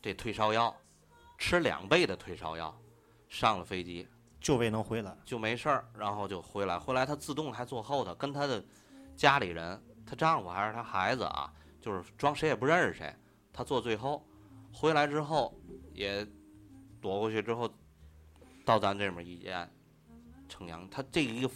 [0.00, 0.74] 这退烧药，
[1.36, 2.74] 吃两倍的退烧药，
[3.28, 4.08] 上了飞机
[4.40, 5.14] 就为能回来。
[5.26, 8.64] 就没事儿，然后就回来，回来她自动还坐后头，跟她的
[9.14, 13.14] 家里人，她丈夫还是她孩子啊，就是装谁也不认识谁，
[13.52, 14.26] 她坐最后，
[14.72, 15.54] 回来之后
[15.92, 16.26] 也
[17.00, 17.70] 躲过去之后，
[18.64, 19.68] 到咱这边医院
[20.48, 21.50] 呈阳，她这一个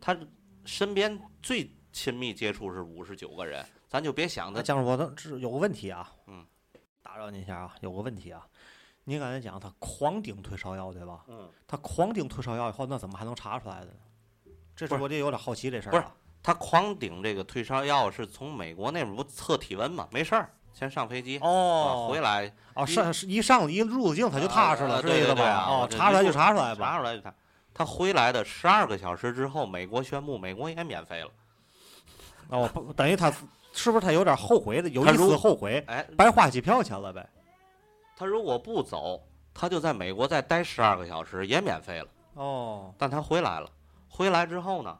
[0.00, 0.16] 她
[0.64, 6.44] 身边最亲密接触是五十九个人，咱就别想那着江主播这这有个问题啊，嗯，
[7.02, 8.46] 打扰您一下啊，有个问题啊，
[9.04, 11.24] 您刚才讲他狂顶退烧药对吧？
[11.28, 13.98] 嗯，他狂顶退烧药以后，那怎么还能查出来的呢？
[14.74, 16.04] 这是我这有点好奇这事儿、不是
[16.44, 16.52] 啊。
[16.52, 20.06] 她狂顶这个退烧药是从美国那边不测体温嘛？
[20.10, 21.38] 没事儿，先上飞机。
[21.38, 26.86] 啊哦，回来哦，上一上一入境他就踏实了，啊是这意思对对对哦查出来就查出来吧。
[26.86, 27.34] 查出来就查，
[27.72, 31.30] 他回来的十二个小时之后，美国宣布美国也免费了。
[32.50, 33.32] 哦，不等于他
[33.72, 37.26] 是不是他有点后悔的，有一丝后悔，哎，白花机票钱了呗？
[38.16, 39.20] 他如果不走，
[39.54, 42.06] 他就在美国再待十二个小时，也免费了。
[42.34, 43.68] 哦，但他回来了，
[44.08, 44.96] 回来之后呢，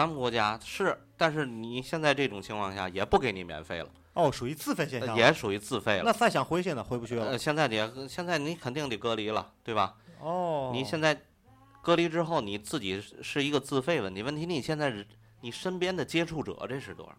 [0.00, 5.14] 咱们国家是，但是你现在这种情况下也不给你免费了，哦，属于自费现象。
[5.14, 6.04] 也属于自费了。
[6.06, 7.38] 那再想回去呢，回不去了呃，。
[7.38, 9.94] 现在你现在你肯定得隔离了，对吧？
[10.20, 11.20] 哦，你现在
[11.82, 14.22] 隔离之后，你自己是是一个自费问题。
[14.22, 14.90] 问题你现在
[15.42, 17.14] 你身边的接触者这是多少？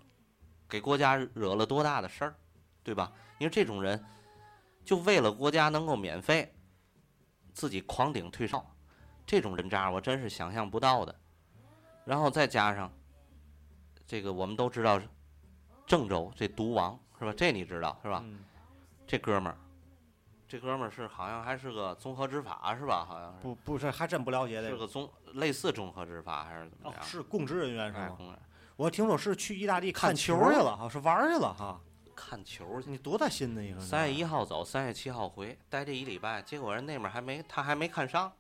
[0.67, 2.35] 给国家惹了多大的事儿，
[2.81, 3.11] 对吧？
[3.37, 4.03] 你说这种人，
[4.83, 6.51] 就为了国家能够免费，
[7.53, 8.65] 自己狂顶退烧，
[9.23, 11.15] 这种人渣我真是想象不到的。
[12.05, 12.91] 然后再加上
[14.05, 14.99] 这个，我们都知道
[15.85, 17.33] 郑州这毒王是吧？
[17.35, 18.21] 这你知道是吧？
[18.25, 18.39] 嗯
[19.07, 19.57] 这哥们儿，
[20.47, 23.03] 这哥们儿是好像还是个综合执法是吧？
[23.03, 24.69] 好像是不不是，还真不了解这个。
[24.69, 27.03] 是个综类似综合执法还是怎么哦，样？
[27.03, 28.05] 是公职人员是吗？
[28.05, 28.39] 哎公园
[28.77, 31.79] 我听说是去意大利看看球球去了哈，是玩儿去了哈。
[32.15, 32.89] 看球去。
[32.89, 33.63] 你多大心呢？
[33.63, 38.31] 一个三月一号走，三月七号回，待这一礼拜，结果人那边还没他还没看上，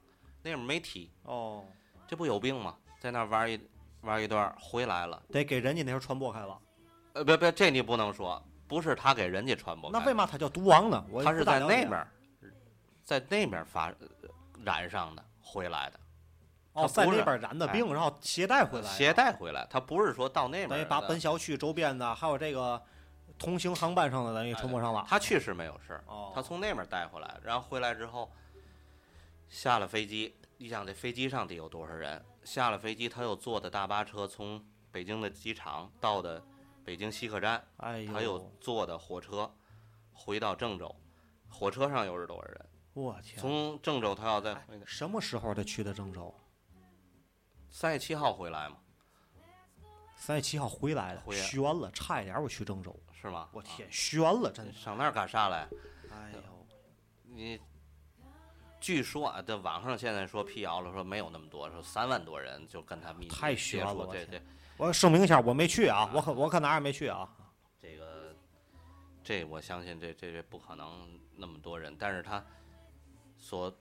[0.41, 1.65] 那边没踢，哦，
[2.07, 2.75] 这不有病吗？
[3.01, 3.59] 在那儿玩一
[4.01, 6.55] 玩一段儿回来了，得给人家那时候传播开了。
[7.13, 11.03] 呃，别别，这你不能说，不是他给人家传播开，那为嘛他叫毒王呢？
[11.09, 12.07] 我他是在那边儿，
[13.03, 14.07] 在那边儿发呃
[14.63, 15.99] 染上的回来的，
[16.73, 22.79] 哦，在那边染的病，然后携带回来的，携带回来，他不是说到那边等于儿把本小区周边的还有这个
[23.39, 25.03] 同行航班上的等于传播上了。
[25.09, 28.31] 他去是没有事儿，哦，他从那边儿带回来，然后回来之后
[29.49, 32.23] 下了飞机，你想这飞机上得有多少人？
[32.43, 36.39] 下了飞机，他又坐的大巴车从北京的机场到的
[36.85, 39.51] 北京西客站，哎呦，他又坐的火车
[40.13, 40.95] 回到郑州，
[41.49, 42.65] 火车上又是多少人？
[42.93, 46.31] 我天，从郑州他要在什么时候他去的郑州？
[47.71, 48.77] 三月七号回来吗，
[50.15, 52.95] 三月七号回来的，回来悬了，差一点我去郑州。
[53.19, 53.49] 是吗？
[53.51, 54.71] 我天，悬了，真。
[54.71, 55.67] 上那儿干啥来？
[56.11, 56.39] 哎呦，
[57.23, 57.59] 你
[58.81, 64.43] 据说啊，这网上现在说辟谣了，说没有那么多，说三万多人就跟他密切太接触，悬了我天这这
[64.77, 67.29] 我声明一下，我没去啊，我可我可哪儿也没去啊。
[67.79, 68.35] 这个，
[69.23, 72.43] 这我相信这这这不可能那么多人，但是他
[73.37, 73.71] 所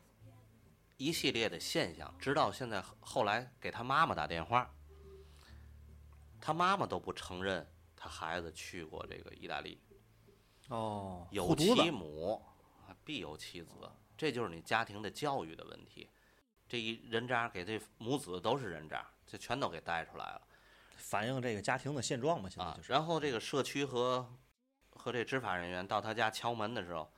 [0.98, 4.70] 一系列的现象，直到现在后来给他妈妈打电话，
[6.38, 9.80] 他妈妈都不承认他孩子去过这个意大利，
[10.68, 11.56] 哦，有。
[11.56, 12.42] 其母，
[12.86, 13.70] 啊必有其子，
[14.20, 16.06] 这就是你家庭的教育的问题。
[16.68, 20.42] 这一人渣给这母子都是人渣，这全都给带出来了。
[20.94, 22.92] 反映这个家庭的现状嘛，现在啊就，是。
[22.92, 24.30] 然后这个社区和
[24.90, 27.10] 和这执法人员到他家敲门的时候，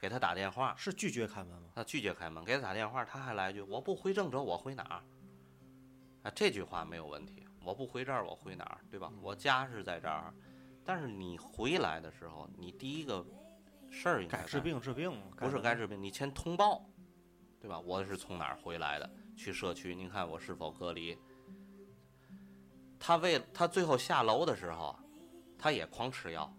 [0.00, 1.68] 给他打电话，是拒绝开门吗？
[1.72, 5.04] 他拒绝开门，给他打电话，他还来一句：“我不回郑州，我回哪儿？”
[6.24, 9.12] 啊，这句话没有问题，我不回这儿，我回哪儿，对吧？
[9.22, 10.34] 我家是在这儿，
[10.84, 13.24] 但是你回来的时候，你第一个
[13.90, 16.82] 事儿应该该治病治病，不是该治病，你先通报，
[17.60, 17.78] 对吧？
[17.80, 19.10] 我是从哪儿回来的？
[19.36, 21.18] 去社区，您看我是否隔离？
[22.98, 24.96] 他为他最后下楼的时候，
[25.58, 26.50] 他也狂吃药，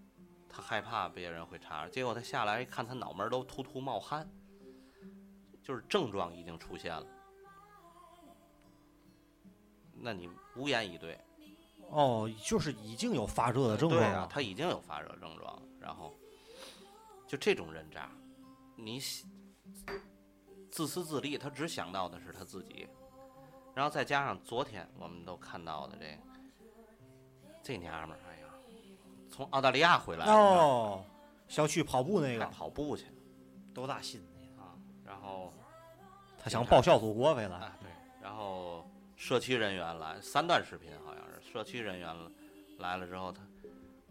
[0.49, 4.27] 他害怕别人会查，结果他下来一看，他脑门儿都突突冒汗，
[5.63, 7.05] 就是症状已经出现了。
[9.93, 11.19] 那你无言以对，
[11.89, 14.27] 哦，就是已经有发热的症对啊状了，。
[14.27, 16.17] 他已经有发热症状，然后
[17.31, 18.11] 就这种人渣，
[18.75, 19.25] 你喜
[20.69, 22.85] 自私自利，他只想到的是他自己，
[23.73, 26.19] 然后再加上昨天我们都看到的这
[27.63, 28.47] 这娘们儿，哎呀，
[29.29, 31.05] 从澳大利亚回来的哦，
[31.47, 33.05] 小区跑步那还个跑步去
[33.73, 34.21] 多大心？
[34.57, 35.53] 啊，然后
[36.37, 37.55] 他想报效祖国回来。
[37.55, 37.89] 啊对，
[38.21, 42.13] 然后社区人员来三段视频好像是社区人员
[42.79, 43.41] 来了之后，他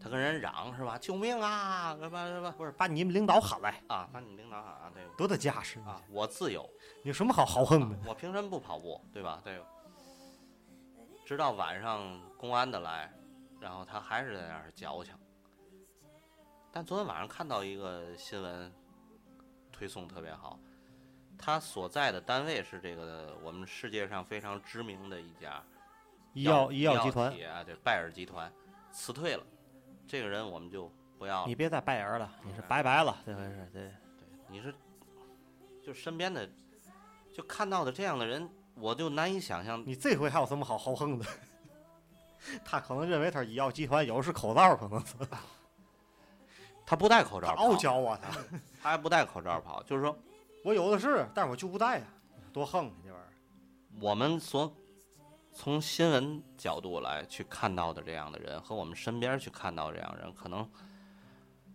[0.01, 0.97] 他跟人嚷是吧？
[0.97, 1.95] 救命啊！
[1.99, 4.09] 什么什么不是把你们领导喊来，啊？
[4.11, 6.67] 把你们领导喊啊，对多大架势啊，我自由。
[7.03, 7.97] 你有什么好豪横的？
[8.07, 9.39] 我凭什么不跑步，对吧？
[9.43, 9.61] 对。
[11.23, 13.13] 直到晚上公安的来，
[13.59, 15.13] 然后他还是在那儿矫情。
[16.71, 18.73] 但昨天晚上看到一个新闻，
[19.71, 20.59] 推送特别好。
[21.37, 25.63] 他所在的单位是这个我们世界上非常知名的一家
[26.33, 27.33] 医药医医药集团
[27.65, 28.51] 对，拜耳集团
[28.91, 29.43] 辞退了。
[30.11, 31.55] 这个人我们就不要了你。
[31.55, 33.89] 别再拜人了，你是拜拜了，这回是对。
[34.49, 34.75] 你是
[35.81, 36.45] 就身边的
[37.33, 41.25] 就看到的这样的人，我就难以想象你这回还有什么好豪横的？
[42.65, 45.15] 他可能认为他是医药集团，有的是口罩，可能是
[46.85, 48.37] 他不戴口罩跑，傲娇啊他。
[48.83, 50.13] 他还不戴口罩跑，就是说
[50.65, 52.05] 我有的是，但是我就不戴呀，
[52.51, 53.31] 多横啊这玩意儿。
[54.01, 54.75] 我们所
[55.53, 60.69] 从新闻角度来去看到的这样的人，和我们身边去看到这样的人，可能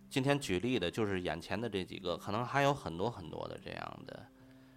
[0.09, 4.25] 今天举例的就是眼前的这几个，可能还有很多很多的这样的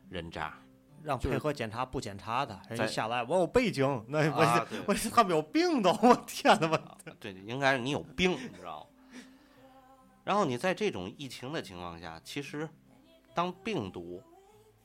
[0.08, 0.54] 人渣。
[1.02, 8.86] 让配合检查不检查的，人在一下来我有背景，那我、我他们有病都，我天哪，我对，应该是你有病，你知道吗？
[10.24, 12.68] 然后你在这种疫情的情况下，其实
[13.32, 14.22] 当病毒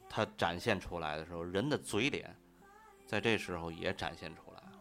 [0.10, 2.34] 它展现出来的时候，人的嘴脸
[3.06, 4.72] 在这时候也展现出来了，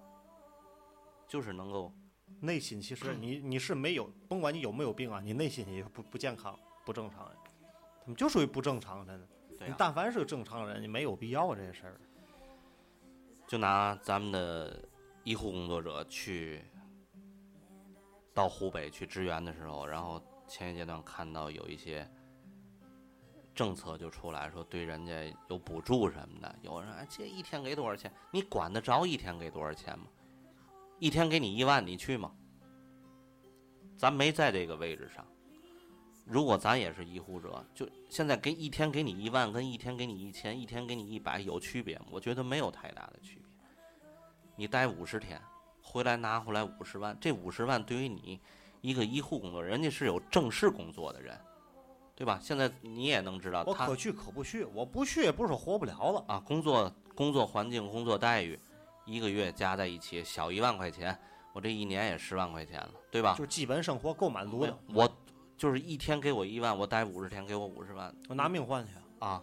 [1.28, 1.92] 就是能够
[2.40, 7.36] 内心其实你你是没有，甭管你有没有病啊，你内心也不不健康、不正常呀，
[8.00, 9.28] 他们就属于不正常，真的。
[9.66, 12.00] 你但凡是个正常人，你没有必要这些事儿。
[13.46, 14.82] 就拿咱们的
[15.22, 16.62] 医护工作者去
[18.34, 22.10] 到湖北去支援的时候，然后前一阶段看到有一些
[23.54, 25.12] 政策就出来说对人家
[25.48, 28.12] 有补助什么的，有人说哎这一天给多少钱？
[28.30, 30.06] 你管得着一天给多少钱吗？
[30.98, 32.32] 一天给你一万，你去吗？
[33.96, 35.24] 咱没在这个位置上。
[36.24, 42.06] 如果咱也是医护者，就现在给一天给你一万，跟一天给你一千，一天给你一百有区别吗？
[42.10, 43.44] 我觉得没有太大的区别。
[44.56, 45.40] 你待五十天，
[45.82, 48.40] 回来拿回来五十万，这五十万对于你
[48.80, 51.38] 一个医护工作，人家是有正式工作的人，
[52.16, 52.38] 对吧？
[52.40, 56.24] 现在你也能知道他我可去可不去，我不去也不是说活不了了。
[56.28, 58.58] 啊，工作工作环境、工作待遇，
[59.04, 61.18] 一个月加在一起小一万块钱，
[61.52, 63.34] 我这一年也十万块钱了，对吧？
[63.36, 65.10] 就基本生活够满足的，我
[65.56, 68.92] 就是一天给我一万，我待五十天给我五十万我拿命换去。
[69.18, 69.42] 啊，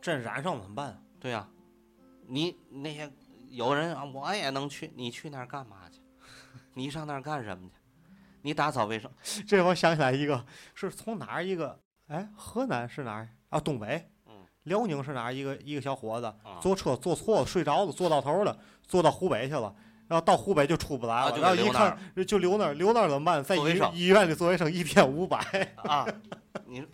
[0.00, 1.02] 真染上了怎么办？
[1.18, 1.48] 对呀、
[2.26, 3.10] 你那些
[3.48, 6.00] 有人啊，我也能去，你去那儿干嘛去？
[6.74, 7.74] 你上那儿干什么去？
[8.42, 9.10] 你打扫卫生
[9.46, 11.78] 这我想起来一个，是从哪儿一个？
[12.10, 13.58] 哎，河南是哪儿啊？
[13.58, 14.10] 东北。
[14.26, 14.44] 嗯。
[14.64, 19.74] 辽宁是哪儿一个一个小伙子啊坐车坐错了，睡着了，坐到头了，坐到湖北去了。
[20.08, 23.42] 然后到湖北就出不来了，啊就然后一给留那就留那儿，留那儿怎么办？
[23.42, 25.38] 在医医院里做卫生，一天五百。
[25.84, 26.04] 啊，
[26.66, 26.84] 你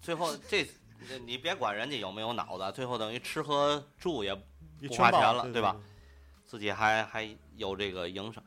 [0.00, 0.66] 最后这
[1.26, 4.42] 你别管人家有没有脑子，最后等于吃喝住也不
[4.96, 5.76] 花钱了对吧？
[6.46, 8.42] 自己还还有这个营生，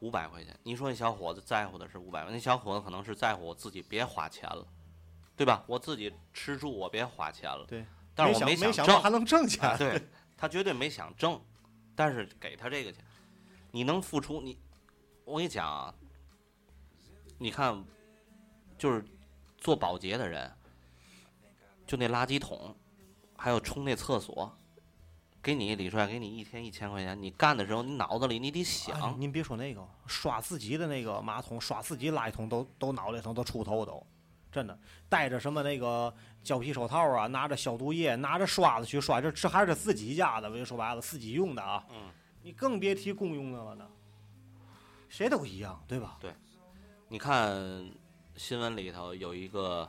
[0.00, 0.54] 五百块钱。
[0.62, 4.62] 你说那小伙子在乎的是五百块，那小伙子可能是在乎我自己别花钱了，
[5.38, 5.64] 对吧？
[5.66, 7.64] 我自己吃住我别花钱了。
[7.66, 7.82] 对。
[8.14, 9.62] 但是我没想到还能挣钱。
[9.64, 10.02] 啊，对
[10.36, 11.40] 他绝对没想挣，
[11.94, 13.04] 但是给他这个钱，
[13.70, 14.58] 你能付出你，
[15.24, 15.94] 我跟你讲啊，
[17.38, 17.84] 你看，
[18.76, 19.04] 就是
[19.56, 20.52] 做保洁的人，
[21.86, 22.74] 就那垃圾桶，
[23.36, 24.52] 还有冲那厕所，
[25.40, 34.04] 给你李帅给你一天一千块钱，你干的时候你脑子里你得哎想，您别说那个刷自己的那个马桶，刷自己垃圾桶都都脑袋疼，都出头都，
[34.58, 34.76] 真的
[35.08, 41.86] 戴着什么那个胶皮手套啊，拿着消毒液，拿着刷子去刷，这这还是自己家的，我就说白了，自己用的啊。
[41.90, 42.10] 嗯，
[42.42, 43.88] 你更别提公用的了呢。
[45.08, 46.18] 谁都一样，对吧？
[46.20, 46.34] 对
[47.06, 47.88] 你看
[48.36, 49.88] 新闻里头有一个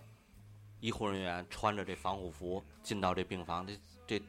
[0.81, 4.21] 医护人员穿着这防护服进到这病房，这这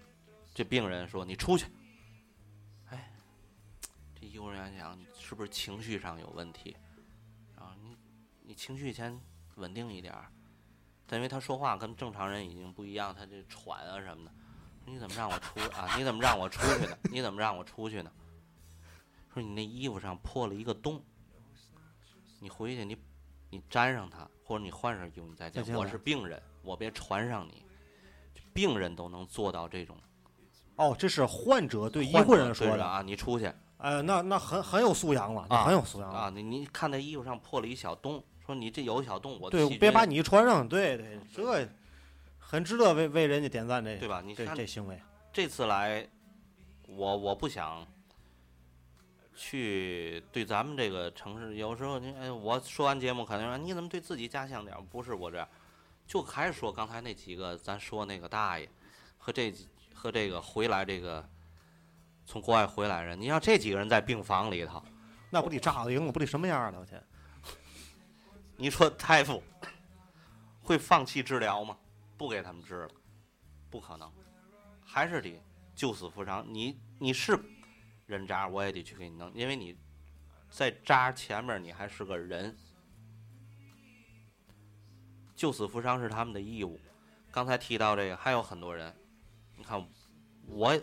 [0.55, 1.67] 这病人说：“你出去。”
[2.89, 3.13] 哎，
[4.19, 6.75] 这医护人员想是不是情绪上有问题？
[7.55, 7.95] 然后，你
[8.43, 9.21] 你情绪先
[9.61, 10.27] 稳定一点儿。
[11.07, 14.33] 但因为他说话跟正常人已经不一样，他这喘啊什么的，
[14.87, 15.97] 你怎么让我出啊？
[15.97, 16.99] 你怎么让我出去呢？
[17.11, 18.11] 你怎么让我出去呢？
[19.33, 21.01] 说你那衣服上破了一个洞，
[22.41, 22.97] 你回去你
[23.51, 25.63] 你粘上它，或者你换上衣服你再讲。
[25.63, 27.65] 我再进来是病人，我别传上你。
[28.53, 29.97] 病人都能做到这种
[30.75, 33.47] 哦，这是患者对医护人员说的，啊，你出去
[33.79, 36.19] 哎，那那很很有素养了，啊很有素养了。
[36.19, 41.69] 啊，你你看那衣服上破了一小洞，说你这有小动物对，别把你穿上，对对，这
[42.39, 44.21] 很值得为为人家点赞这对吧？
[44.25, 45.01] 你这看这行为。
[45.33, 46.05] 这次来，
[46.89, 47.87] 我我不想
[49.37, 54.83] 去对咱们这个城市，有时候你哎，我说完节目可能说你怎么对自己家乡点儿？
[54.91, 55.49] 不是我这样，
[56.07, 58.69] 就还是说刚才那几个，咱说那个大爷
[59.17, 61.25] 和这几和这个回来这个
[62.27, 64.83] 从国外回来人，你要这几个人在病房里头，
[65.31, 66.81] 那不得炸了营了，不得什么样了？
[66.81, 67.01] 我天！
[68.61, 69.43] 你说 大夫
[70.63, 71.79] 会放弃治疗吗？
[72.19, 72.91] 不给他们治了，
[73.71, 74.13] 不可能，
[74.85, 75.43] 还是得
[75.75, 76.45] 救死扶伤。
[76.47, 77.39] 你你是
[78.05, 79.75] 人渣，我也得去给你弄，因为你
[80.51, 82.55] 在渣前面你还是个人。
[85.35, 86.79] 救死扶伤是他们的义务。
[87.31, 88.95] 刚才提到这个，还有很多人，
[89.57, 89.89] 你看，
[90.45, 90.79] 我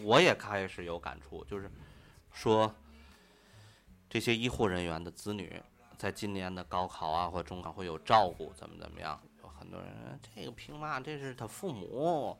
[0.00, 1.70] 我也开始有感触，就是
[2.30, 2.74] 说
[4.10, 5.58] 这些医护人员的子女
[6.02, 9.22] 在今年的高考啊或中考会有照顾，怎么怎么样？
[9.40, 10.98] 有很多人这个凭嘛？
[10.98, 12.36] 这是他父母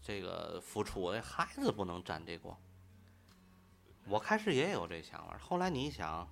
[0.00, 2.58] 这个付出，孩子不能沾这光。
[4.06, 6.26] 我开始也有这想法，后来你一想，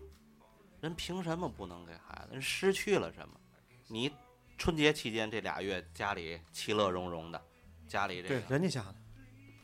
[0.81, 2.33] 人凭什么不能给孩子？
[2.33, 3.39] 人失去了什么？
[3.87, 4.11] 你
[4.57, 7.39] 春节期间这俩月家里其乐融融的，
[7.87, 8.97] 家里这对，个人家家的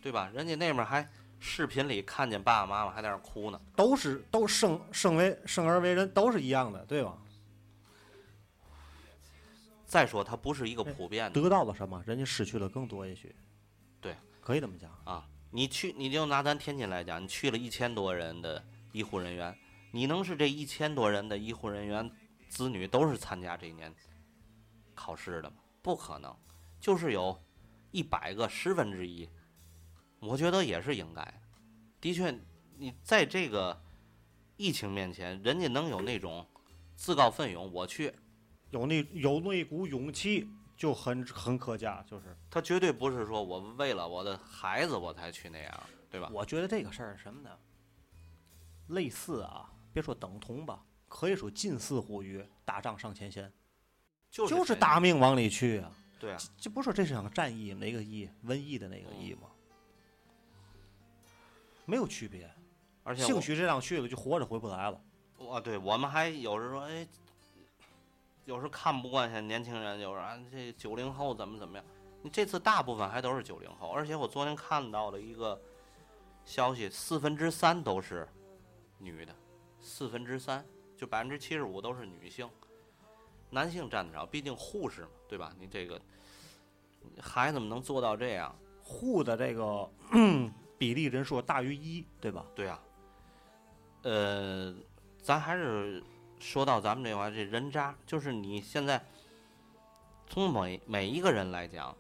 [0.03, 0.31] 对吧？
[0.35, 1.03] 人家那边还
[1.47, 3.61] 视频里看见爸爸妈妈还在那儿哭呢。
[3.77, 7.17] 都是都生生为生而为人都是一样的，对吧？
[9.87, 11.41] 再说，它不是一个普遍的。
[11.41, 13.33] 得到了什么，人家失去了更多，也许。
[14.01, 14.91] 对，可以这么讲。
[15.05, 19.57] 啊，你去，你就拿咱天津来讲，你去了一千多人的医护人员，
[19.93, 22.11] 你能是这一千多人的医护人员
[22.49, 23.95] 子女都是参加这一年
[24.97, 25.57] 考试的吗？
[25.81, 26.37] 不可能。
[26.81, 27.41] 就是有
[27.93, 29.29] 一百个十分之一，
[30.27, 31.23] 我觉得也是应该
[32.01, 32.13] 的。
[32.13, 32.37] 确，
[32.77, 33.81] 你在这个
[34.57, 36.47] 疫情面前，人家能有那种
[36.95, 38.13] 自告奋勇，我去，
[38.71, 46.31] 有那有那股勇气就很很可嘉，就是他绝对不是说我为了我的孩子我才去那样，对吧？
[46.33, 47.51] 我觉得这个事儿是什么呢？
[48.89, 53.53] 类似啊，别说等同吧，可以说近似乎于打仗上前线，
[54.31, 55.91] 就就是大命往里去啊。
[56.19, 59.49] 对啊，这不是说这是场战役哪个役瘟疫的那个疫吗？
[61.87, 62.51] 没有区别，
[63.03, 65.01] 而且兴许这趟去了就活着回不来了。
[65.39, 67.07] 我对我们还有时说，哎，
[68.45, 71.87] 有时看不惯现在年轻人，有时啊这九零后怎么怎么样。
[72.23, 75.61] 你这次大部分还都是九零后，而且我昨天看到了一个
[76.45, 78.29] 消息，四分之三都是
[78.99, 79.33] 女的，
[79.81, 80.67] 四分之三
[80.97, 82.51] 就百分之七十五都是女性，
[83.51, 85.55] 男性占的少，毕竟护士嘛，对吧？
[85.61, 86.01] 你这个
[87.21, 89.89] 孩子们能做到这样，护的这个
[90.79, 92.45] 比例人数大于一，对吧？
[92.55, 92.83] 对啊，
[94.03, 94.75] 呃，
[95.23, 96.03] 咱还是
[96.39, 99.03] 说到咱们这块儿这人渣，就是你现在
[100.29, 101.97] 从每每一个人来讲，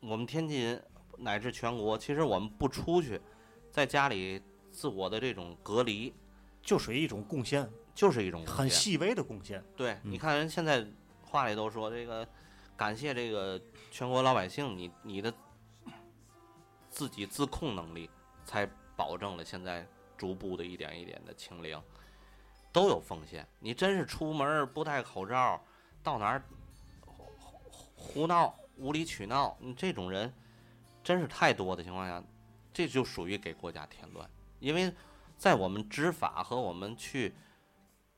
[0.00, 0.80] 我们天津
[1.18, 3.20] 乃至全国，其实我们不出去，
[3.70, 4.40] 在家里
[4.70, 6.12] 自我的这种隔离，
[6.62, 9.62] 就属于一种贡献，就是一种很细微的贡献。
[9.76, 10.86] 对，嗯你看人现在
[11.22, 12.26] 话里都说这个，
[12.76, 15.32] 感谢这个全国老百姓，你你的
[16.92, 18.08] 自己自控能力，
[18.44, 19.84] 才保证了现在
[20.16, 21.82] 逐步的一点一点的清零，
[22.70, 23.48] 都有风险。
[23.58, 25.60] 你真是出门不戴口罩，
[26.02, 26.42] 到哪儿
[27.00, 30.32] 胡胡胡闹、无理取闹，你这种人
[31.02, 32.22] 真是太多的情况下，
[32.74, 34.28] 这就属于给国家添乱。
[34.60, 34.92] 因为
[35.38, 37.34] 在我们执法和我们去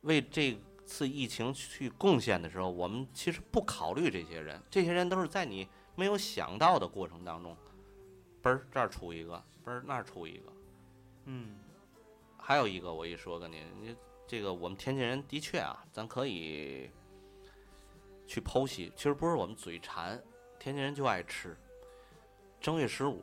[0.00, 7.56] 为这次疫情去贡献的时候，我们其实不考虑这些人，这些人都是在你没有想到的过程当中，
[8.44, 10.52] 嘣儿这儿出一个，嘣儿那儿出一个，
[11.24, 11.56] 嗯，
[12.36, 16.90] 还有一个我一说跟您，你这个我们天津人的确啊，咱可以
[18.26, 20.22] 去剖析，其实不是我们嘴馋，
[20.58, 21.56] 天津人就爱吃。
[22.60, 23.22] 正月十五，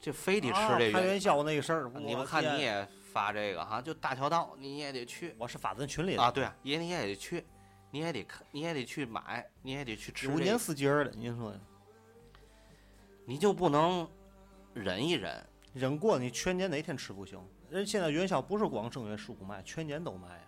[0.00, 7.44] 这非得吃啊这个开元宵那个事儿，你们看你也发这个哈，就大桥道你也得去我是发咱群里的啊，对啊，也你也得去，
[7.92, 11.52] 你也得看，你也得去买，你也得去吃、这个，有年四节儿的，您说
[13.24, 14.08] 你就不能
[14.74, 15.44] 忍一忍？
[15.72, 17.40] 忍过你全年哪天吃不行？
[17.70, 20.44] 人现在元宵不是光正月十五卖，全年都卖呀，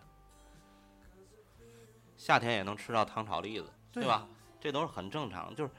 [2.17, 4.15] 夏天也能吃到糖炒栗子，对吧？
[4.15, 4.29] 啊？
[4.61, 5.71] 这都是很正常，就是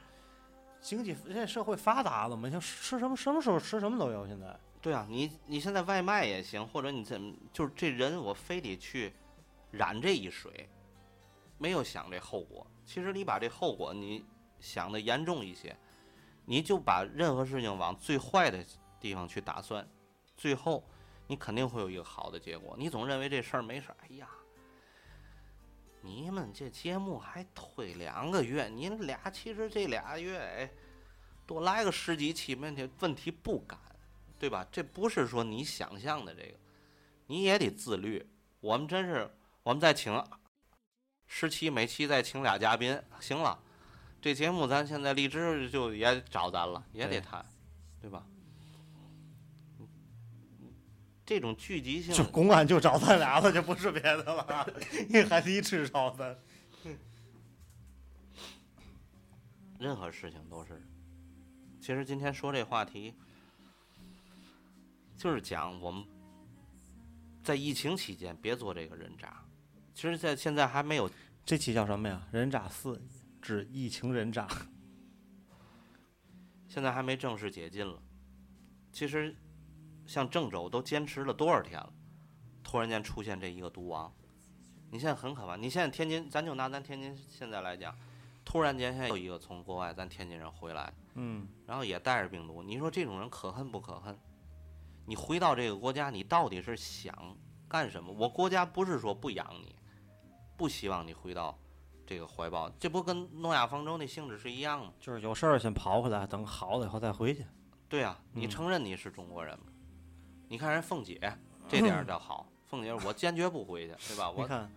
[0.80, 4.26] 经济现在社会发达了嘛，像吃什么什么时候吃什么都有。
[4.26, 9.12] 现在对啊，你你现在外卖也行，或者你怎么就是这人我非得去
[9.70, 10.68] 染这一水，
[11.58, 12.66] 没有想这后果。
[12.84, 14.24] 其实你把这后果你
[14.58, 15.76] 想的严重一些，
[16.46, 18.64] 你就把任何事情往最坏的
[18.98, 19.86] 地方去打算，
[20.34, 20.82] 最后
[21.26, 22.74] 你肯定会有一个好的结果。
[22.78, 24.26] 你总认为这事儿没事儿，哎呀，
[26.00, 30.70] 你们这节目还推两个月，你俩其实这俩月哎，
[31.46, 33.78] 多来个十几期问题问题不敢。
[34.38, 34.66] 对吧？
[34.70, 36.58] 这不是说你想象的这个，
[37.26, 38.22] 你也得自律。
[38.60, 40.22] 我们真是，我们再请
[41.26, 43.58] 十期，每期再请俩嘉宾，行了，
[44.26, 47.46] 这节目咱现在荔枝就也找咱了，也得谈，
[48.00, 48.26] 对吧？
[51.24, 54.68] 这种聚集性就公安就找咱俩了，就不是别的了，
[55.08, 56.36] 你还得吃找咱。
[59.78, 60.82] 任何事情都是。
[61.80, 63.14] 其实今天说这话题，
[65.16, 66.04] 就是讲我们
[67.44, 69.40] 在疫情期间别做这个人渣。
[69.94, 71.08] 其实，在现在还没有
[71.44, 72.26] 这期叫什么呀？
[72.32, 73.00] 人渣四
[73.46, 74.48] 之疫情人渣。
[76.66, 78.02] 现在还没正式解禁了。
[78.90, 79.36] 其实，
[80.04, 81.92] 像郑州都坚持了多少天了，
[82.64, 84.12] 突然间出现这一个毒王，
[84.90, 85.54] 你现在很可怕。
[85.54, 87.96] 你现在天津，咱就拿咱天津现在来讲，
[88.44, 94.18] 突然间现在有一个从国外咱天津人回来，嗯，然后也带着病毒，你说这种人可恨不可恨？
[95.06, 97.14] 你回到这个国家，你到底是想
[97.68, 98.12] 干什么？
[98.12, 99.76] 我国家不是说不养你，
[100.56, 101.56] 不希望你回到
[102.06, 104.92] 这个怀抱，这不跟诺亚方舟那性质是一样吗？
[105.00, 107.44] 就是有事儿先跑回来，等好了以后再回去。
[107.88, 109.66] 对啊，你嗯承认你是中国人吗？
[110.48, 111.20] 你看人凤姐
[111.68, 114.30] 这点儿倒好，凤姐我坚决不回去，对吧？
[114.34, 114.70] 我你看，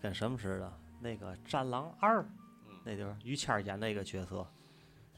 [0.00, 0.72] 跟什么似的？
[1.00, 2.20] 那个《战狼二》
[2.68, 4.46] 嗯那地儿，于谦儿演那个角色，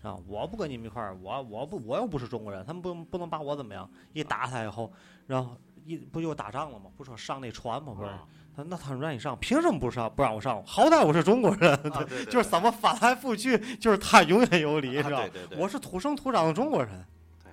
[0.03, 3.89] 啊，我不跟你们一块儿，我我不我又不是中国人，他们不不能把我怎么样？
[4.13, 4.93] 一打他以后，
[5.27, 6.91] 然后一不就打仗了吗？
[6.97, 7.93] 不说上那船吗？
[7.97, 10.13] 不是，嗯他那他说让你上，凭什么不上？
[10.15, 10.63] 不让我上？
[10.67, 15.25] 好歹我是中国人，啊对对 就是怎么翻来覆去，就是他永远有理，啊是吧？
[15.57, 17.05] 我是土生土长的中国人。
[17.43, 17.53] 对，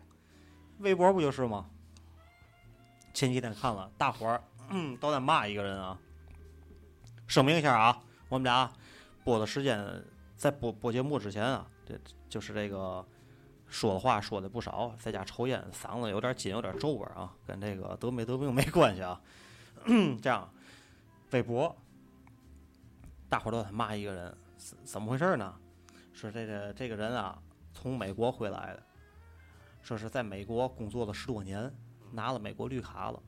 [0.80, 1.66] 微博不就是吗？
[3.14, 5.98] 前几天看了，大伙儿嗯都在骂一个人啊。
[7.28, 7.98] 声明一下啊，
[8.28, 8.70] 我们俩
[9.24, 10.04] 播的时间
[10.36, 13.06] 在播播节目之前啊，这就是这个
[13.68, 19.20] 说的话说的不少，在家抽烟，嗓子有点紧，有点皱纹啊，跟这个得没得病没关系啊。
[20.22, 20.50] 这样，
[21.32, 21.76] 微博
[23.28, 25.54] 大伙儿都在骂一个人，怎怎么回事呢？
[26.14, 27.38] 说这个这个人啊，
[27.74, 28.84] 从美国回来的，
[29.82, 31.72] 说是在美国工作了十多年，
[32.12, 33.22] 拿了美国绿卡了。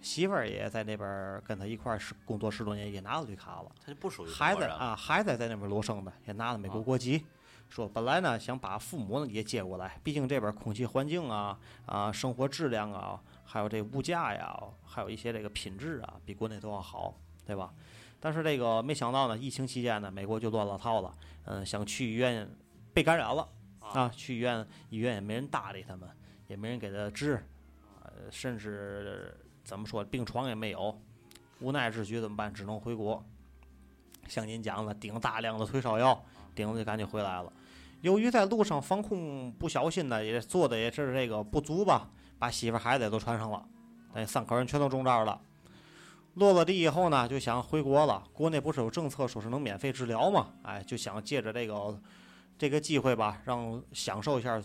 [0.00, 3.70] 媳妇儿也在那边跟他一块工作十多年，也拿了绿卡了。
[3.84, 7.26] 他就不属于中孩子啊，孩子在那边罗生的，也拿了美国啊国籍。
[7.68, 17.72] 说本来呢想把父母呢也接过来，毕竟这边空气环境啊啊，生活质量啊，还有这物价呀，还有一些这个品质啊，比国内都要好，对吧？
[18.18, 21.14] 但是这个没想到呢，疫情期间呢，美国就乱了套了。
[21.44, 22.48] 嗯，想去医院
[22.92, 26.08] 被感染了啊，去医院医院也没人搭理他们，
[26.48, 27.46] 也没人给他治，
[28.02, 29.32] 呃，甚至
[29.62, 31.00] 怎么说病床也没有。
[31.60, 32.52] 无奈之举怎么办？
[32.52, 33.24] 只能回国。
[34.26, 36.20] 像您讲的，顶大量的退烧药，
[36.54, 37.52] 顶着就赶紧回来了。
[38.00, 43.64] 由于在路上防控不小心呢，也做的也是这个不足吧，把媳妇儿孩子也都传上了，
[44.14, 45.40] 那三口人全都中招了。
[46.36, 48.22] 落了地以后呢，就想回国了。
[48.32, 50.52] 国内不是有政策说是能免费治疗嘛？
[50.62, 51.98] 哎，就想借着这个
[52.58, 54.62] 这个机会吧，让享受一下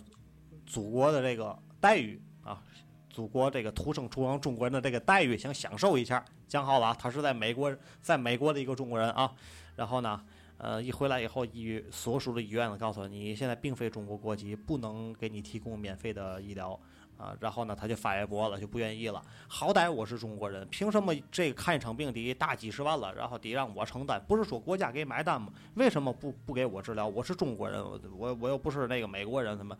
[0.65, 2.61] 祖国的这个待遇啊，
[3.09, 6.23] 祖国这个土生土长中国人的这个待遇，想享受一下。
[6.45, 9.31] 讲好了，他是在美国，在美国的一个中国人啊。
[9.77, 10.21] 然后呢，
[10.57, 16.77] 呃，一回来以后，医所属的医院呢告诉你，现在并非中国国籍，不能给你提供免费的医疗
[17.21, 17.35] 啊。
[17.39, 19.21] 然后呢，他就发微博了，就不愿意了。
[19.47, 24.19] 好歹我是中国人，凭什么这个看一场病得大几十万了，然后得让我承担？
[24.27, 25.49] 不是说国家给买单吗？
[25.75, 27.07] 为什么不不给我治疗？
[27.07, 29.77] 我是中国人，我我我又不是那个美国人，他们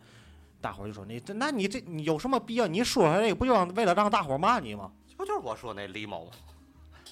[0.60, 2.66] 大伙儿就说你这，那你这你有什么必要？
[2.66, 4.92] 你说出来这个不就让为了让大伙儿骂你吗？
[5.18, 6.30] 这就是我说那李某，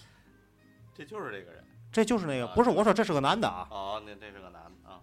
[0.94, 1.64] 这就是这个人。
[1.92, 3.66] 这就是那个，不是我说这是个男的啊。
[3.68, 5.00] 哦，那这是个男的啊。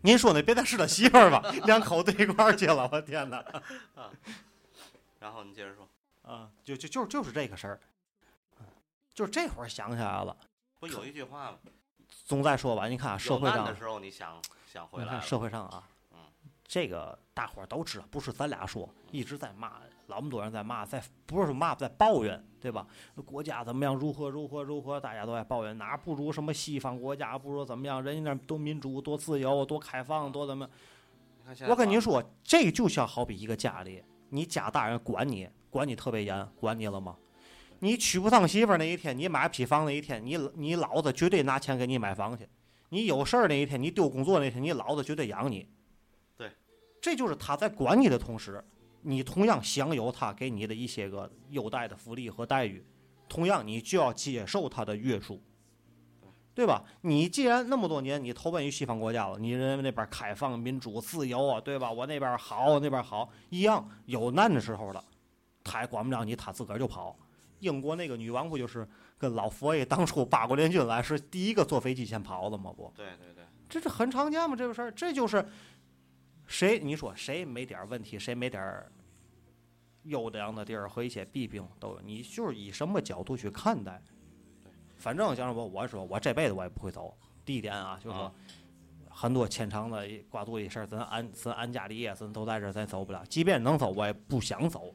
[0.00, 1.42] 您说那别再是他媳妇儿吧？
[1.66, 3.44] 两口子一块儿去了，我天哪！
[5.20, 5.88] 然后你接着说，
[6.22, 7.80] 啊，就就就就是这个事儿，
[9.14, 10.36] 就是这会儿想起来了。
[10.78, 11.58] 不有一句话吗？
[12.24, 16.18] 总再说吧，你看啊社会上难的时候你想想回你看来，社会上啊，嗯
[16.66, 22.86] 这个大伙儿都知道，不是咱俩说，一直在骂，老么多人在骂，在不是骂，在抱怨，对吧？
[23.24, 30.68] 国家怎么样，如何如何如何，大家都在抱怨，哪不如什么西方国家，不如怎么样，人家那多民主、多自由、多开放、多怎么？
[31.68, 37.16] 我跟您说，这就像好比一个家里，你家大人管你，管你特别严，管你了吗？
[37.80, 42.46] 你娶不上媳妇儿那一天，你买不起房那一天，你你老子绝对拿钱给你买房去。
[42.90, 45.66] 你有事儿那一天，你丢工作那天，你老子绝对养你。
[46.36, 46.50] 对，
[47.00, 48.62] 这就是他在管你的同时，
[49.02, 52.84] 你同样享有他给你的一些个优待的福利和待遇，
[53.28, 55.42] 同样你就要接受他的约束。
[56.60, 56.84] 对吧？
[57.00, 61.90] 你既然那么多年你投奔于西方国家了，你认为那边开放、民主、自由啊，对吧？
[61.90, 65.02] 我那边好，那边好，一样有难的时候了，
[65.64, 67.16] 他也管不了你，他自个儿就跑。
[67.60, 68.86] 英国那个女王不就是
[69.16, 72.70] 跟老佛爷当初八国联军来是第一个坐飞机先跑的吗？
[72.76, 74.54] 不，对对对，这是很常见吗？
[74.54, 75.42] 这个事儿，这就是
[76.46, 78.92] 谁你说谁没点儿问题，谁没点儿
[80.02, 84.02] 优良的地儿和一些弊病都有，你就是以什么角度去看待。
[85.00, 87.16] 反正像我我说我这辈子我也不会走。
[87.44, 88.32] 第一点啊，就是说啊
[89.08, 93.24] 很多牵肠的挂肚的事儿，咱安咱安家立业，咱都在这儿，咱走不了。
[93.28, 94.94] 即便能走，我也不想走。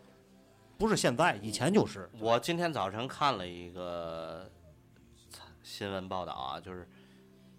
[0.78, 2.10] 不是现在，以前就是。
[2.20, 4.50] 我今天早晨看了一个
[5.64, 6.88] 新闻报道啊，就是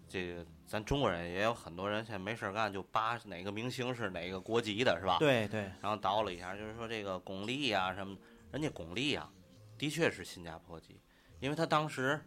[0.07, 5.17] 这个咱中国人也有很多人现在没事儿干就扒哪个明星是哪个国籍的，是吧？
[5.19, 8.21] 对对，然后倒了一下，就是说这个巩俐呀、什么的，
[8.51, 9.29] 人家巩俐呀，
[9.77, 10.99] 的确是新加坡籍，
[11.39, 12.19] 因为他当时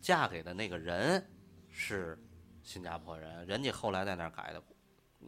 [0.00, 1.24] 嫁给的那个人
[1.68, 2.18] 是
[2.62, 4.62] 新加坡人，人家后来在那儿改的，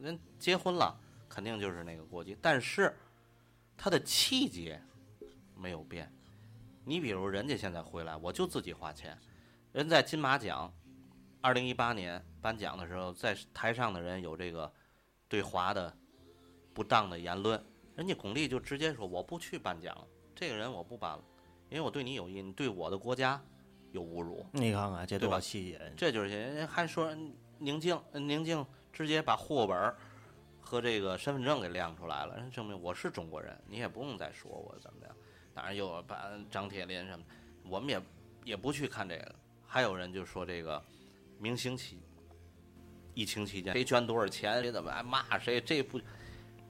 [0.01, 0.99] 人结婚了
[1.29, 2.97] 肯定就是那个国籍，但是
[3.77, 4.81] 他的气节
[5.57, 6.13] 没有变。
[6.85, 9.17] 你比如人家现在回来，我就自己花钱，
[9.73, 10.73] 人在金马奖，
[11.41, 14.73] 二零一八年颁奖的时候，在台上的人有这个
[15.29, 15.97] 对华的
[16.75, 17.63] 不当的言论，
[17.95, 19.97] 人家巩俐就直接说我不去颁奖，
[20.35, 21.25] 这个人我不颁了，
[21.69, 23.41] 因为我对你有意，你对我的国家
[23.93, 27.15] 有侮辱，你看看这多少气节，这就是人还说
[27.59, 29.97] 宁静宁静直接把户口本儿
[30.61, 35.15] 和这个身份证给亮出来了，证明我是中国人，你也不用再说我怎么样。
[35.55, 37.25] 当然又有把张铁林什么，
[37.69, 38.03] 我们也
[38.45, 39.35] 也不去看这个。
[39.67, 40.83] 还有人就说这个
[41.39, 42.01] 明星期
[43.15, 46.01] 疫情期间谁捐多少钱，谁怎么还骂谁，这不，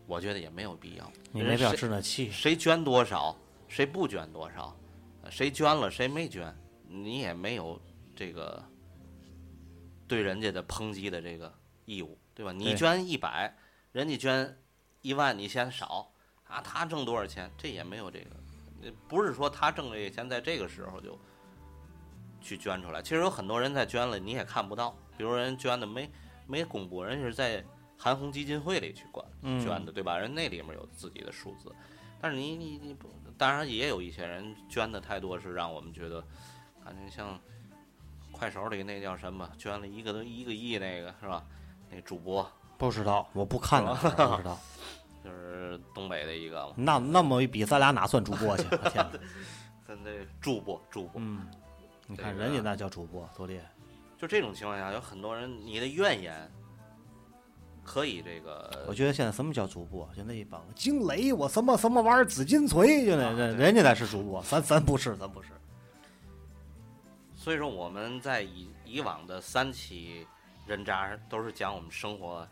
[0.06, 1.12] 我觉得也没有必要。
[1.30, 2.30] 你没必要谁置那气。
[2.30, 3.36] 谁捐多少，
[3.68, 4.76] 谁不捐多少，
[5.22, 6.52] 呃谁捐了谁没捐，
[6.93, 7.80] 你也没有
[8.14, 8.62] 这个
[10.07, 11.53] 对人家的抨击的这个
[11.86, 12.53] 义务，对吧？
[12.53, 13.57] 你捐一百，
[13.93, 14.59] 人家捐
[15.01, 16.12] 一万，你嫌少
[16.45, 16.61] 啊？
[16.61, 18.26] 他挣多少钱，这也没有这个，
[18.82, 21.18] 呃不是说他挣这个钱在这个时候就
[22.40, 23.01] 去捐出来。
[23.01, 26.11] 其实有很多人在捐了，你也看不到，比如人捐的没
[26.47, 27.64] 没公布，人是在
[27.97, 30.18] 韩红基金会里去管嗯捐的，对吧？
[30.18, 31.74] 人那里面有自己的数字，
[32.20, 36.24] 但是你你你不，当然也有一些人捐的太多，是让我们觉得，
[36.85, 37.39] 感觉像
[38.30, 41.45] 快手里那叫什么，捐了一个都一个亿那个是吧？
[41.91, 42.47] 那主播
[42.78, 44.59] 不知道，我不看了，不知道。
[45.24, 48.66] 就是东北的一个嘛，那那么一比，咱俩哪算主播去？
[48.72, 49.18] 我天哪！
[49.87, 51.47] 咱这主播主播，嗯，
[52.09, 53.70] 你看人家那叫主播，多厉害。
[54.18, 56.51] 就这种情况下，有很多人你的怨言
[57.85, 60.09] 可以这个我觉得现在什么叫主播？
[60.16, 65.51] 就那一帮惊雷，我什么什么玩意儿紫金锤，就那啊人人家那是主播，咱咱不是，咱不是。
[67.43, 70.24] 所以说我们在以以往的三期
[70.64, 72.47] 人渣都是讲我们生活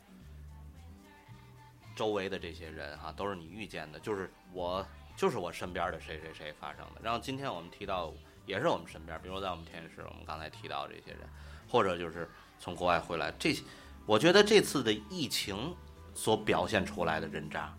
[1.94, 4.84] 周围的这些人哈、都是你遇见的，就是我
[5.16, 7.00] 就是我身边的谁谁谁发生的。
[7.00, 8.12] 然后今天我们提到
[8.46, 11.20] 也是我们身边，比如在我们天津市，我们刚才提到这些人，
[11.68, 12.28] 或者就是
[12.58, 13.62] 从国外回来，这些
[14.06, 15.72] 我觉得这次的疫情
[16.16, 17.72] 所表现出来的人渣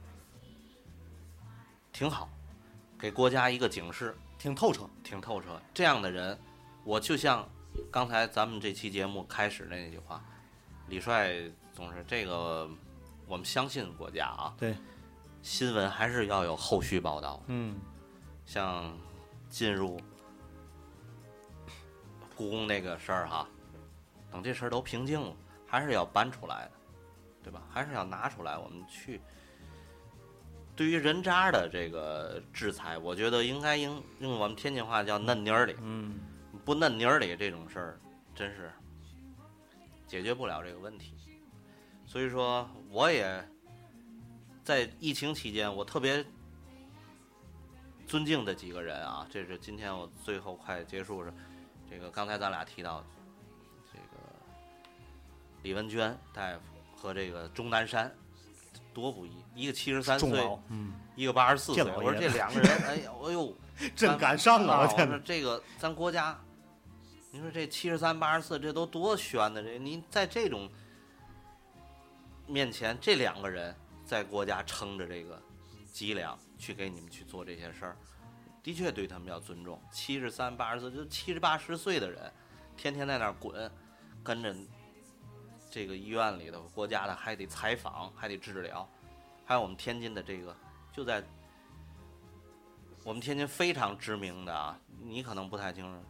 [1.91, 2.30] 挺好，
[2.97, 4.89] 给国家一个警示，挺透彻。
[5.03, 5.62] 挺透彻。
[5.74, 6.39] 这样的人，
[6.84, 7.47] 我就像
[7.91, 10.23] 刚才咱们这期节目开始的那句话，
[10.88, 11.34] 李帅
[11.73, 12.69] 总是这个，
[13.27, 14.75] 我们相信国家啊，对，
[15.41, 17.41] 新闻还是要有后续报道。
[17.47, 17.79] 嗯，
[18.45, 18.97] 像
[19.49, 19.99] 进入
[22.36, 23.47] 故宫那个事儿哈，
[24.32, 25.36] 等这事儿都平静了，
[25.67, 26.71] 还是要搬出来的，
[27.43, 27.61] 对吧？
[27.71, 29.21] 还是要拿出来，我们去。
[30.75, 36.19] 对于人渣的这个制裁，我觉得应该应用我们天津话叫嫩妮儿里，嗯，
[36.64, 37.99] 不嫩泥儿里这种事儿，
[38.36, 38.72] 真是
[40.07, 41.14] 解决不了这个问题。
[42.05, 43.47] 所以说，我也
[44.64, 46.24] 在疫情期间，我特别
[48.05, 51.34] 尊敬的几个人啊，这是今天我最后快结束是，
[51.89, 53.03] 这个刚才咱俩提到
[53.91, 54.18] 这个
[55.64, 56.62] 李文娟大夫
[56.95, 58.14] 和这个钟南山，
[58.93, 63.55] 多不易，一个七十三岁，嗯，一个八十四岁，我说这两个人，哎呦，哎呦。
[63.95, 64.86] 真敢上啊！
[64.86, 64.91] 啊！
[64.91, 64.95] 我！
[65.07, 66.39] 说这个咱国家，
[67.34, 69.63] 你说这七十三八十四，这都多悬的！
[69.63, 70.69] 这您在这种
[72.45, 73.73] 面前，这两个人
[74.05, 75.41] 在国家撑着这个
[75.93, 77.97] 脊梁去给你们去做这些事儿，
[78.61, 79.82] 的确对他们要尊重。
[79.93, 82.29] 七十三八十四，就七十八十岁的人，
[82.75, 83.71] 天天在那儿滚，
[84.21, 84.53] 跟着
[85.69, 88.86] 这个医院里头，国家的还得采访，还得治疗，
[89.45, 90.53] 还有我们天津的这个
[90.91, 91.23] 就在。
[93.03, 96.07] 我们天津非常知名的啊，你可能不太清楚，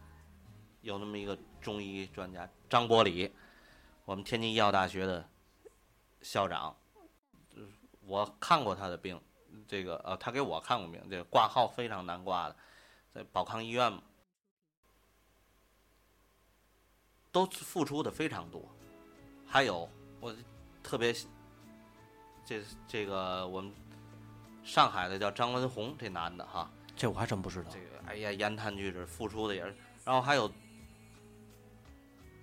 [0.82, 3.32] 有那么一个中医专家张伯礼，
[4.04, 5.26] 我们天津医药大学的
[6.20, 6.76] 校长，
[8.04, 9.20] 我看过他的病，
[9.66, 12.56] 这个呃，他给我看过病，这个挂号非常难挂的，
[13.14, 14.02] 在保康医院嘛，
[17.30, 18.68] 都付出的非常多。
[19.46, 19.88] 还有
[20.20, 20.34] 我
[20.82, 21.14] 特别
[22.44, 23.72] 这这个我们
[24.64, 27.78] 上海的叫张文宏这男的哈，这我还真不知道这。
[27.78, 30.50] 个哎呀，言谈举止付出的也是，然后还有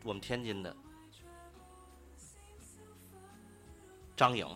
[0.04, 0.76] 我们天津的
[4.16, 4.48] 张颖，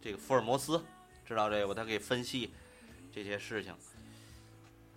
[0.00, 0.82] 这个福尔摩斯，
[1.26, 1.74] 知道这个吧？
[1.74, 2.52] 他给分析
[3.12, 3.74] 这些事情，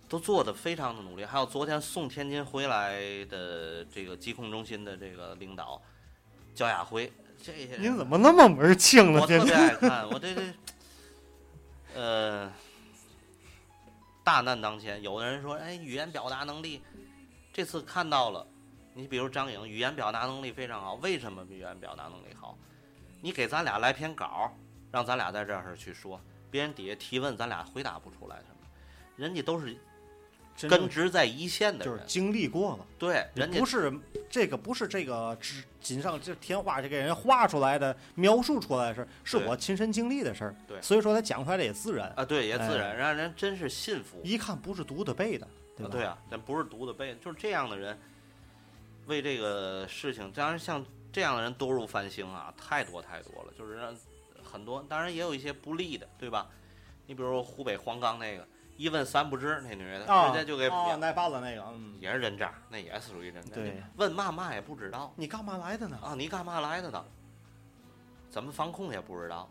[0.08, 1.24] 都做的非常的努力。
[1.24, 5.80] 还有昨天送天津回来的这个疾控中心的这个领导
[6.54, 7.12] 焦亚辉，
[7.42, 9.20] 这些人您怎么那么门儿清呢？
[9.20, 10.54] 我特别爱 看，我这这，
[11.94, 12.52] 呃，
[14.24, 16.82] 大难当前，有的人说，哎，语言表达能力，
[17.52, 18.46] 这次看到了，
[18.96, 22.56] 你比如张颖，语言表达能力非常好，为什么语言表达能力好？
[23.20, 24.50] 你给咱俩来篇稿，
[24.90, 26.18] 让咱俩在这儿去说，
[26.50, 28.66] 别人底下提问，咱俩回答不出来什么，
[29.14, 29.76] 人家都是
[30.66, 33.92] 根植在一线的人，就是经历过了，对，人家不是
[34.30, 40.56] 这个不是这个只锦上这填画就给人画出来的描述出来的事儿，是我亲身经历的事儿。
[40.66, 44.22] 对所以说他讲出来的也自然，啊，对，也自哎然，让人真是信服。
[44.24, 45.90] 一看不是读的背的，对吧？
[45.90, 47.98] 啊对啊，咱不是读的背，就是这样的人，
[49.06, 53.96] 为这个事情，当然像这样的人多如繁星啊，太多太多了，就是让
[54.42, 56.48] 很多，当然也有一些不利的，对吧？
[57.06, 58.46] 你比如说湖北黄冈那个，
[58.76, 63.54] 一问三不知，那女的啊，直接就给啊，那办了那个，嗯，也是人渣，那也是属于人渣。
[63.54, 65.98] 对，问嘛嘛也不知道你干嘛来的呢？
[66.02, 67.04] 啊，你干嘛来的呢？
[68.28, 69.48] 怎么防控也不知道，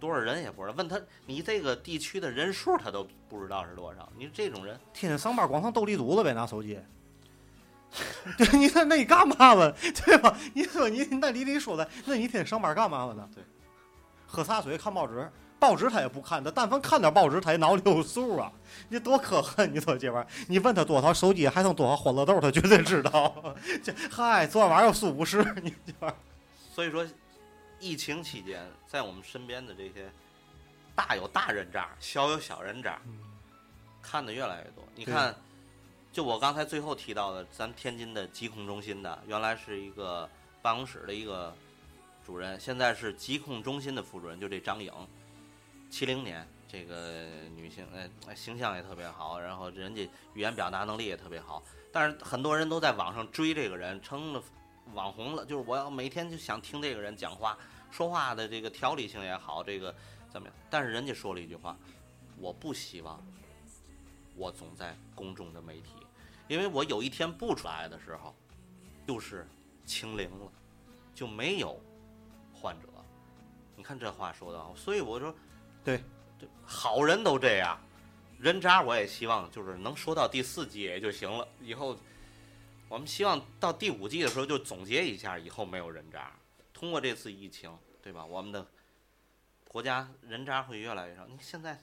[0.00, 0.74] 多少人也不知道。
[0.74, 4.10] 问他你这个地区的人数他都不知道是多少。
[4.16, 6.80] 你这种人，天天上班光上斗地主了呗，拿手机。
[8.36, 9.72] 对，你看那你干嘛了，
[10.04, 10.36] 对吧？
[10.54, 13.28] 你说你那你得说的，那你天天上班干嘛了呢？
[13.34, 13.42] 对，
[14.26, 18.52] 喝茶水看报纸，报纸他也不看，他但凡看点报纸，他也脑里有数啊。
[18.88, 19.72] 你多可恨！
[19.74, 23.54] 你说这玩意儿，你问他多少手机，还剩多少欢乐豆，他绝对知道。
[23.82, 26.16] 这嗨，昨天晚上有输五十，你这玩意儿
[26.74, 27.06] 所以说，
[27.80, 30.10] 疫情期间，在我们身边的这些
[30.94, 32.98] 大有大人渣，小有小人渣，
[34.02, 34.84] 看的越来越多。
[34.94, 35.34] 你看，
[36.16, 40.26] 就我刚才最后提到的，咱天津的疾控中心的，原来是一个
[40.62, 41.54] 办公室的一个
[42.24, 44.90] 主任，现在是疾控中心的副主任，就这张颖，
[45.90, 46.48] 七零年。
[46.66, 51.62] 这个女性，呃，形象也特别好，然后人家语言表达能力也特别好，
[51.92, 54.42] 但是很多人都在网上追这个人，成了
[54.94, 55.44] 网红了。
[55.44, 57.58] 就是我要每天就想听这个人讲话，
[57.90, 59.94] 说话的这个条理性也好，这个
[60.30, 60.56] 怎么样？
[60.70, 61.76] 但是人家说了一句话，
[62.38, 63.22] 我不希望
[64.34, 65.90] 我总在公众的媒体，
[66.48, 68.34] 因为我有一天不出来的时候，
[69.06, 69.46] 就是
[69.84, 70.52] 清零了，
[71.14, 71.80] 就没有
[72.52, 72.88] 患者。
[73.74, 75.34] 你看这话说的好，所以我说，
[75.84, 76.02] 对，
[76.38, 77.78] 这好人都这样，
[78.38, 81.96] 人渣我也希望就是能说到第四季也就行了，以后。
[82.88, 86.30] 我们希望到第五季的时候就总结一下，以后没有人渣。
[86.72, 88.24] 通过这次疫情，对吧？
[88.24, 88.64] 我们的
[89.66, 91.26] 国家人渣会越来越少。
[91.26, 91.82] 你现在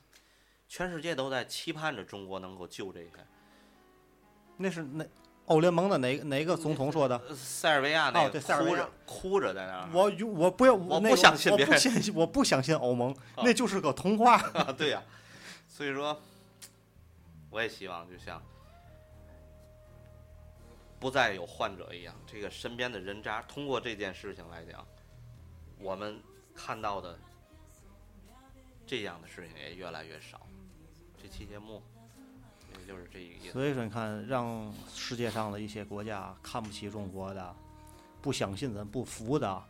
[0.69, 3.09] 全世界都在期盼着中国能够救这些。
[4.63, 5.05] 那是哪
[5.47, 7.17] 欧联盟的哪个哪个总统说的？
[7.27, 9.89] 呃塞尔维亚那哦个哭着、对塞尔维亚哭着在那儿。
[9.91, 14.37] 我我不要，我不相信我别人不相信，我不相信欧盟，那就是个童话。
[14.55, 15.03] 啊，对呀、
[15.67, 16.17] 所以说，
[17.49, 18.41] 我也希望就像
[20.97, 24.87] 不再有患者一样，这个身边的人渣，通过这件事情来讲，
[25.77, 26.17] 我们
[26.55, 27.19] 看到的
[28.87, 30.39] 这样的事情也越来越少。
[31.21, 31.92] 这期节目也
[32.85, 33.53] 就是这一个意思。
[33.53, 37.55] 所以说，你看，让世界上的一些国家看不起中国的，
[38.21, 39.63] 不相信咱、不服的，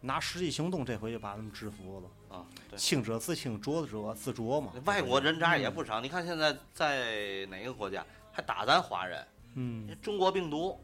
[0.00, 2.36] 拿实际行动，这回就把他们制服了。
[2.36, 2.44] 啊，
[2.76, 4.72] 清者自清，浊者自浊嘛。
[4.84, 9.26] 外国人渣也不少，你看现在在哪个国家还打咱华人？
[9.54, 10.78] 嗯，中国病毒、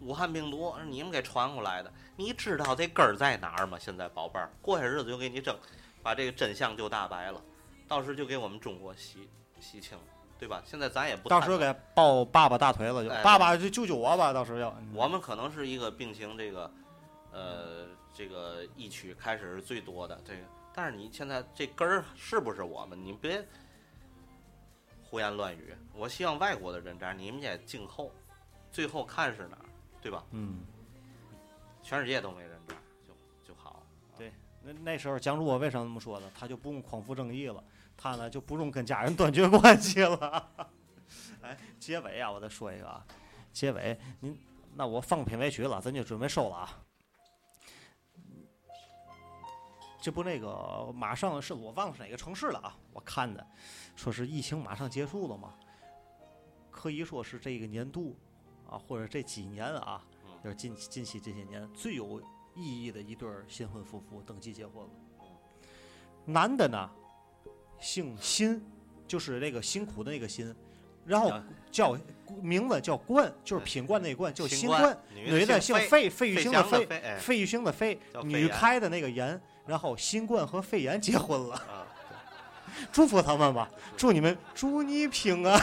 [0.00, 3.78] 武汉病毒是你们给传过来的，你知道这根儿在哪儿吗？
[3.78, 5.54] 现在宝贝儿，过些日子就给你整，
[6.02, 7.42] 把这个真相就大白了，
[7.86, 9.28] 到时就给我们中国洗
[9.60, 10.04] 洗清了，
[10.38, 10.62] 对吧？
[10.66, 14.68] 现在咱也不到时候给抱爸爸大腿了就，哎爸爸就救救我吧，到时候要。
[14.80, 16.70] 嗯我们可能是一个病情这个，
[17.32, 20.40] 呃，这个疫区开始是最多的这个，
[20.74, 23.02] 但是你现在这根儿是不是我们？
[23.02, 23.42] 你别
[25.02, 25.74] 胡言乱语。
[25.94, 28.12] 我希望外国的人渣你们也静候，
[28.70, 29.64] 最后看是哪儿，
[30.02, 30.22] 对吧？
[30.32, 30.60] 嗯，
[31.82, 32.55] 全世界都没人。
[34.66, 36.28] 那那时候蒋主播为什么这么说呢？
[36.34, 37.62] 他就不用匡扶正义了，
[37.96, 40.68] 他呢就不用跟家人断绝关系了。
[41.40, 43.06] 哎，结尾啊，我再说一个啊，
[43.52, 44.36] 结尾您
[44.74, 46.82] 那我放片尾曲了，咱就准备收了啊。
[50.00, 52.76] 这不那个马上是我忘了是哪个城市了啊？
[52.92, 53.46] 我看的，
[53.94, 55.54] 说是疫情马上结束了嘛，
[56.72, 58.16] 可以说是这个年度
[58.68, 62.20] 啊，或者这几年啊，嗯就是近近期这些年最有
[62.56, 64.90] 意义的一对新婚夫妇登记结婚了。
[66.24, 66.90] 男的呢，
[67.78, 68.60] 姓辛，
[69.06, 70.52] 就是那个辛苦的那个辛，
[71.04, 71.96] 然后啊叫
[72.42, 74.98] 名字叫冠，就是品冠那冠，叫新冠。
[75.14, 76.86] 女的姓费，费，玉清的费，
[77.20, 81.86] 费，玉清的费女开的那个炎，然后新冠和肺炎结婚了，啊，
[82.90, 85.60] 祝福他们吧，祝你们祝你平安。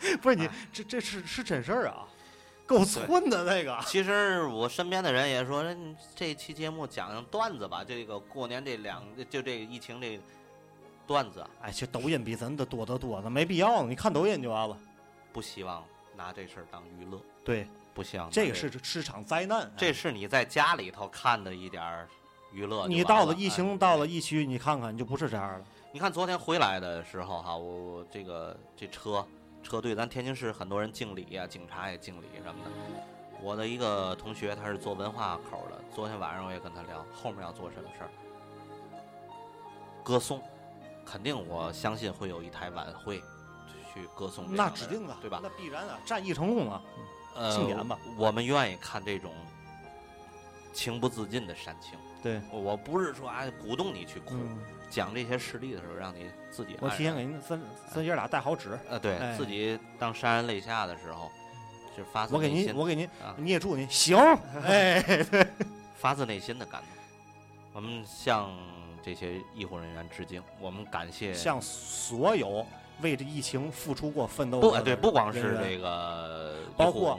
[0.22, 2.08] 不是你哎这这是是真事儿啊，
[2.70, 3.76] 够寸的那个。
[3.84, 10.20] 其实我身边的人也说，嗯这期节目讲讲段子吧，这个过年这两就这个疫情这
[11.04, 14.76] 段子啊，哎，其实抖音比咱的多得多，那没必要，你看抖音就完了。
[15.32, 15.84] 不希望
[16.16, 19.68] 拿这事儿当娱乐，对，不希望拿这个个是是场灾难。
[19.76, 22.08] 这哎是你在家里头看的一点儿
[22.52, 22.86] 娱乐。
[22.86, 25.64] 你到了疫哎情，到了疫区，你看看，你就不是这样了。
[25.92, 29.26] 你看昨天回来的时候哈，我我这个这车
[29.62, 32.70] 车队，咱天津市很多人敬礼啊、警察也敬礼什么的。
[33.42, 38.10] 我的一个同学他是做文化口的，昨天晚上我也跟他聊，后面要做什么事儿。
[40.02, 40.42] 歌颂，
[41.04, 43.22] 肯定我相信会有一台晚会
[43.92, 45.40] 去歌颂那指定的，对吧？
[45.42, 46.82] 那必然啊，战役成功啊。
[47.34, 49.32] 呃，庆典吧我们愿意看这种
[50.72, 51.98] 情不自禁的煽情。
[52.22, 54.58] 对，我我不是说啊鼓动你去哭，嗯，
[54.90, 59.36] 讲这些事例的时候，让你自己我提前给您三三爷俩带好纸，呃，对、哎。
[59.36, 61.30] 自己当潸然泪下的时候，
[61.96, 63.34] 就发自我给您我给您啊。
[63.38, 64.18] 捏住您，行，
[64.64, 65.02] 哎，
[65.96, 66.88] 发自内心的感动。
[67.72, 68.50] 我们向
[69.02, 72.66] 这些医护人员致敬，我们感谢向所有
[73.00, 77.18] 为这疫情付出过奋斗不对不光是这个包括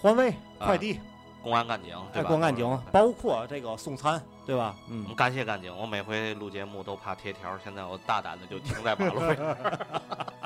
[0.00, 0.64] 环卫、啊。
[0.64, 1.00] 快递、
[1.42, 2.28] 公安干警，对哎，吧？
[2.28, 4.74] 公安干警，包括这个送餐，对吧？
[4.78, 9.36] 我嗯们，感谢干警，我每回录节目都怕贴条，现在我大胆的就停在马路上。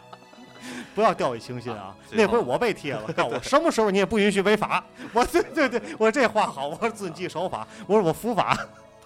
[0.94, 1.94] 不要掉以轻心啊！
[2.10, 4.82] 那回我被贴了，告我什么时候你也不允许违法。
[5.12, 8.56] 我对对对，我这话好，我说遵纪守法，我说我服法。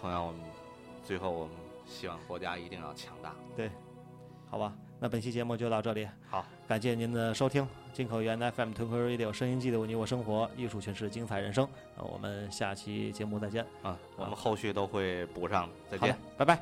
[0.01, 0.41] 同样，我们
[1.05, 1.55] 最后我们
[1.87, 3.33] 希望国家一定要强大。
[3.57, 3.71] 对
[4.51, 11.69] 好吧，那本期节目就到这里，好，感谢您的收听，进口源 FM、Tuner Radio 声音记录你我生活，艺术诠释精彩人生。
[11.97, 13.65] 那我们下期节目再见。
[13.83, 15.69] 啊，我们后续都会补上。
[15.69, 16.59] 的，再见，拜拜。